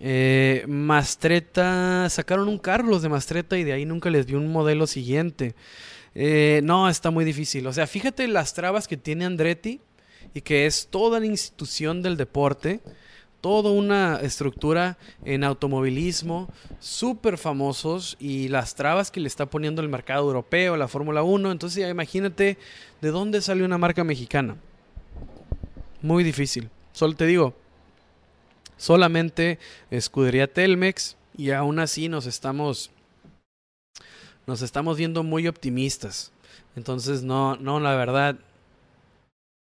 [0.00, 4.86] Eh, Mastreta, sacaron un Carlos de Mastreta y de ahí nunca les dio un modelo
[4.86, 5.54] siguiente.
[6.14, 7.66] Eh, no, está muy difícil.
[7.66, 9.80] O sea, fíjate las trabas que tiene Andretti
[10.34, 12.80] y que es toda la institución del deporte
[13.40, 16.48] toda una estructura en automovilismo,
[16.78, 21.50] súper famosos y las trabas que le está poniendo el mercado europeo, la Fórmula 1.
[21.50, 22.58] Entonces imagínate
[23.00, 24.56] de dónde sale una marca mexicana.
[26.02, 26.68] Muy difícil.
[26.92, 27.54] Solo te digo,
[28.80, 29.58] solamente
[29.90, 32.90] escudería Telmex y aún así nos estamos
[34.46, 36.32] nos estamos viendo muy optimistas.
[36.74, 38.36] Entonces no no la verdad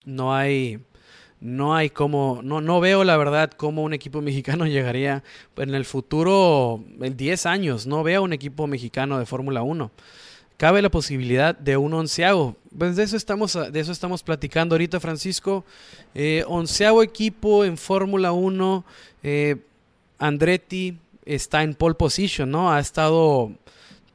[0.06, 0.80] no hay
[1.40, 5.24] no hay como, no, no veo la verdad cómo un equipo mexicano llegaría
[5.58, 9.92] en el futuro, en 10 años, no veo un equipo mexicano de Fórmula 1.
[10.58, 12.56] Cabe la posibilidad de un onceavo.
[12.76, 15.64] Pues de eso estamos, de eso estamos platicando ahorita, Francisco.
[16.16, 18.84] Eh, onceavo equipo en Fórmula 1.
[19.22, 19.58] Eh,
[20.18, 22.74] Andretti está en pole position, ¿no?
[22.74, 23.52] Ha estado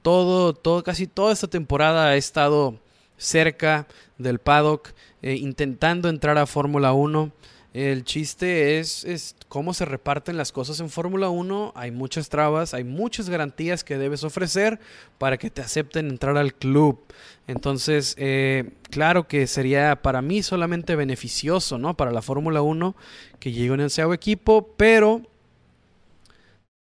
[0.02, 2.74] todo, todo, casi toda esta temporada ha estado
[3.16, 3.86] cerca
[4.18, 4.90] del paddock.
[5.22, 7.30] Eh, intentando entrar a Fórmula 1.
[7.72, 11.72] El chiste es, es, cómo se reparten las cosas en Fórmula 1.
[11.74, 14.78] Hay muchas trabas, hay muchas garantías que debes ofrecer
[15.16, 17.00] para que te acepten entrar al club.
[17.46, 21.96] Entonces, eh, claro que sería para mí solamente beneficioso, ¿no?
[21.96, 22.94] Para la Fórmula 1
[23.38, 25.22] que llegue un onceavo equipo, pero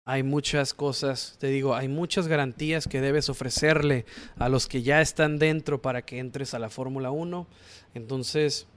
[0.08, 4.06] hay muchas cosas, te digo, hay muchas garantías que debes ofrecerle
[4.38, 7.48] a los que ya están dentro para que entres a la Fórmula 1.
[7.96, 8.68] Entonces,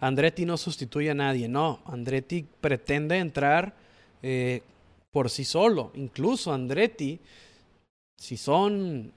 [0.00, 3.74] Andretti no sustituye a nadie, no, Andretti pretende entrar
[4.22, 4.62] eh,
[5.10, 5.90] por sí solo.
[5.94, 7.18] Incluso Andretti,
[8.16, 9.12] si son,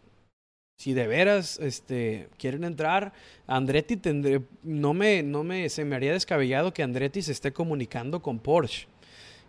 [0.78, 3.14] si de veras este, quieren entrar,
[3.48, 8.22] Andretti tendré, no me, no me, se me haría descabellado que Andretti se esté comunicando
[8.22, 8.88] con Porsche.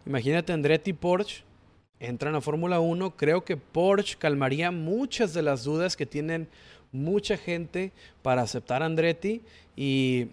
[0.07, 1.45] Imagínate Andretti y Porsche
[2.01, 3.17] entran a Fórmula 1.
[3.17, 6.49] Creo que Porsche calmaría muchas de las dudas que tienen
[6.91, 9.43] mucha gente para aceptar a Andretti
[9.77, 10.29] y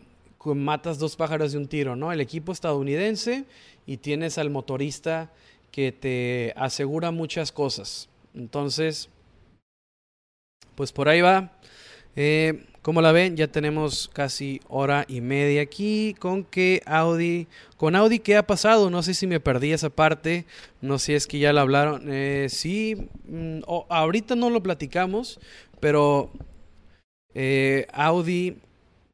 [0.45, 2.11] matas dos pájaros de un tiro, ¿no?
[2.11, 3.45] El equipo estadounidense
[3.85, 5.31] y tienes al motorista
[5.71, 8.09] que te asegura muchas cosas.
[8.33, 9.09] Entonces,
[10.75, 11.51] pues por ahí va.
[12.15, 17.47] Eh, como la ven, ya tenemos casi hora y media aquí con que Audi,
[17.77, 18.89] con Audi, ¿qué ha pasado?
[18.89, 20.45] No sé si me perdí esa parte,
[20.81, 22.03] no sé si es que ya la hablaron.
[22.07, 23.59] Eh, sí, mm,
[23.89, 25.39] ahorita no lo platicamos,
[25.79, 26.31] pero
[27.33, 28.57] eh, Audi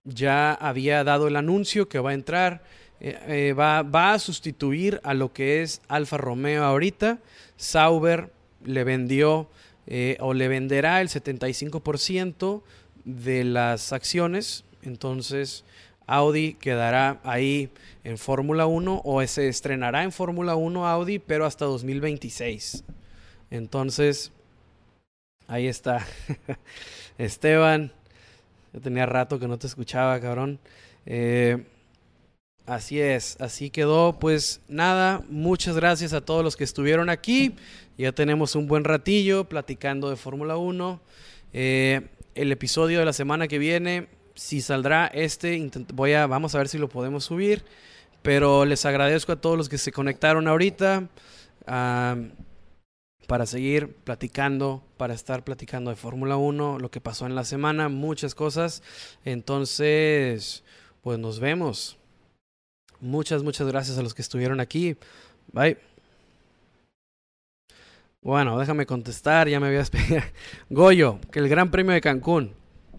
[0.06, 2.64] ya había dado el anuncio que va a entrar,
[3.02, 7.20] eh, va, va, a sustituir a lo que es Alfa Romeo ahorita.
[7.58, 8.32] Sauber
[8.64, 9.50] le vendió
[10.20, 12.64] o le venderá el 75%
[13.04, 14.64] de las acciones.
[14.82, 15.64] Entonces
[16.08, 17.70] Audi quedará ahí
[18.04, 22.84] en Fórmula 1 o se estrenará en Fórmula 1 Audi, pero hasta 2026.
[23.50, 24.32] Entonces,
[25.48, 26.06] ahí está.
[27.18, 27.92] Esteban,
[28.76, 30.60] yo tenía rato que no te escuchaba, cabrón.
[31.06, 31.64] Eh,
[32.66, 34.18] Así es, así quedó.
[34.20, 37.56] Pues nada, muchas gracias a todos los que estuvieron aquí.
[37.96, 41.00] Ya tenemos un buen ratillo platicando de Fórmula 1.
[41.54, 42.02] Eh,
[42.34, 46.68] el episodio de la semana que viene, si saldrá este, voy a, vamos a ver
[46.68, 47.64] si lo podemos subir.
[48.24, 51.08] Pero les agradezco a todos los que se conectaron ahorita
[53.28, 57.90] para seguir platicando, para estar platicando de Fórmula 1, lo que pasó en la semana,
[57.90, 58.84] muchas cosas.
[59.24, 60.64] Entonces,
[61.02, 61.98] pues nos vemos.
[63.00, 64.98] Muchas, muchas gracias a los que estuvieron aquí.
[65.52, 65.78] Bye.
[68.22, 70.22] Bueno, déjame contestar, ya me había despedido.
[70.70, 72.54] Goyo, que el Gran Premio de Cancún.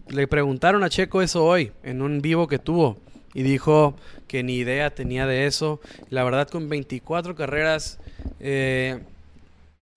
[0.07, 2.97] Le preguntaron a Checo eso hoy, en un vivo que tuvo,
[3.33, 3.97] y dijo
[4.29, 5.81] que ni idea tenía de eso.
[6.09, 7.99] La verdad, con 24 carreras,
[8.39, 9.01] eh,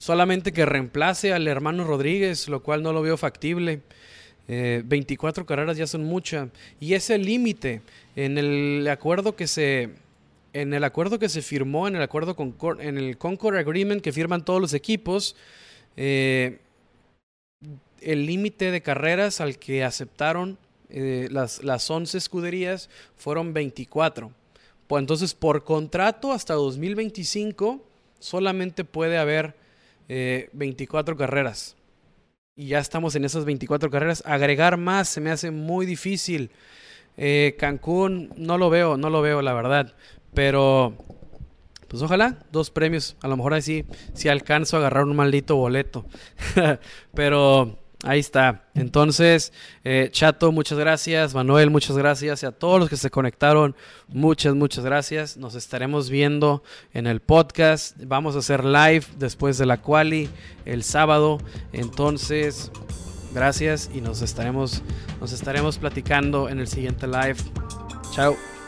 [0.01, 3.83] solamente que reemplace al hermano Rodríguez, lo cual no lo veo factible.
[4.49, 6.49] 24 eh, carreras ya son muchas.
[6.81, 7.83] Y ese límite
[8.17, 9.91] en el acuerdo que se
[10.53, 14.11] en el acuerdo que se firmó, en el acuerdo con, en el Concord Agreement que
[14.11, 15.37] firman todos los equipos,
[15.97, 16.59] eh,
[18.01, 20.59] el límite de carreras al que aceptaron
[20.89, 24.33] eh, las, las 11 escuderías fueron 24.
[24.89, 27.81] Pues entonces, por contrato hasta 2025,
[28.19, 29.55] solamente puede haber
[30.53, 31.77] 24 carreras
[32.61, 34.23] y ya estamos en esas 24 carreras.
[34.27, 36.51] Agregar más se me hace muy difícil.
[37.17, 39.95] Eh, Cancún no lo veo, no lo veo la verdad.
[40.35, 40.95] Pero,
[41.89, 43.17] pues ojalá, dos premios.
[43.23, 46.05] A lo mejor así, si alcanzo a agarrar un maldito boleto.
[47.15, 48.65] Pero Ahí está.
[48.75, 49.53] Entonces,
[49.85, 51.35] eh, Chato, muchas gracias.
[51.35, 52.43] Manuel, muchas gracias.
[52.43, 53.77] Y a todos los que se conectaron,
[54.09, 55.37] muchas, muchas gracias.
[55.37, 56.63] Nos estaremos viendo
[56.95, 57.97] en el podcast.
[58.03, 60.31] Vamos a hacer live después de la quali
[60.65, 61.39] el sábado.
[61.73, 62.71] Entonces,
[63.35, 64.83] gracias y nos estaremos,
[65.21, 67.37] nos estaremos platicando en el siguiente live.
[68.13, 68.60] Chao.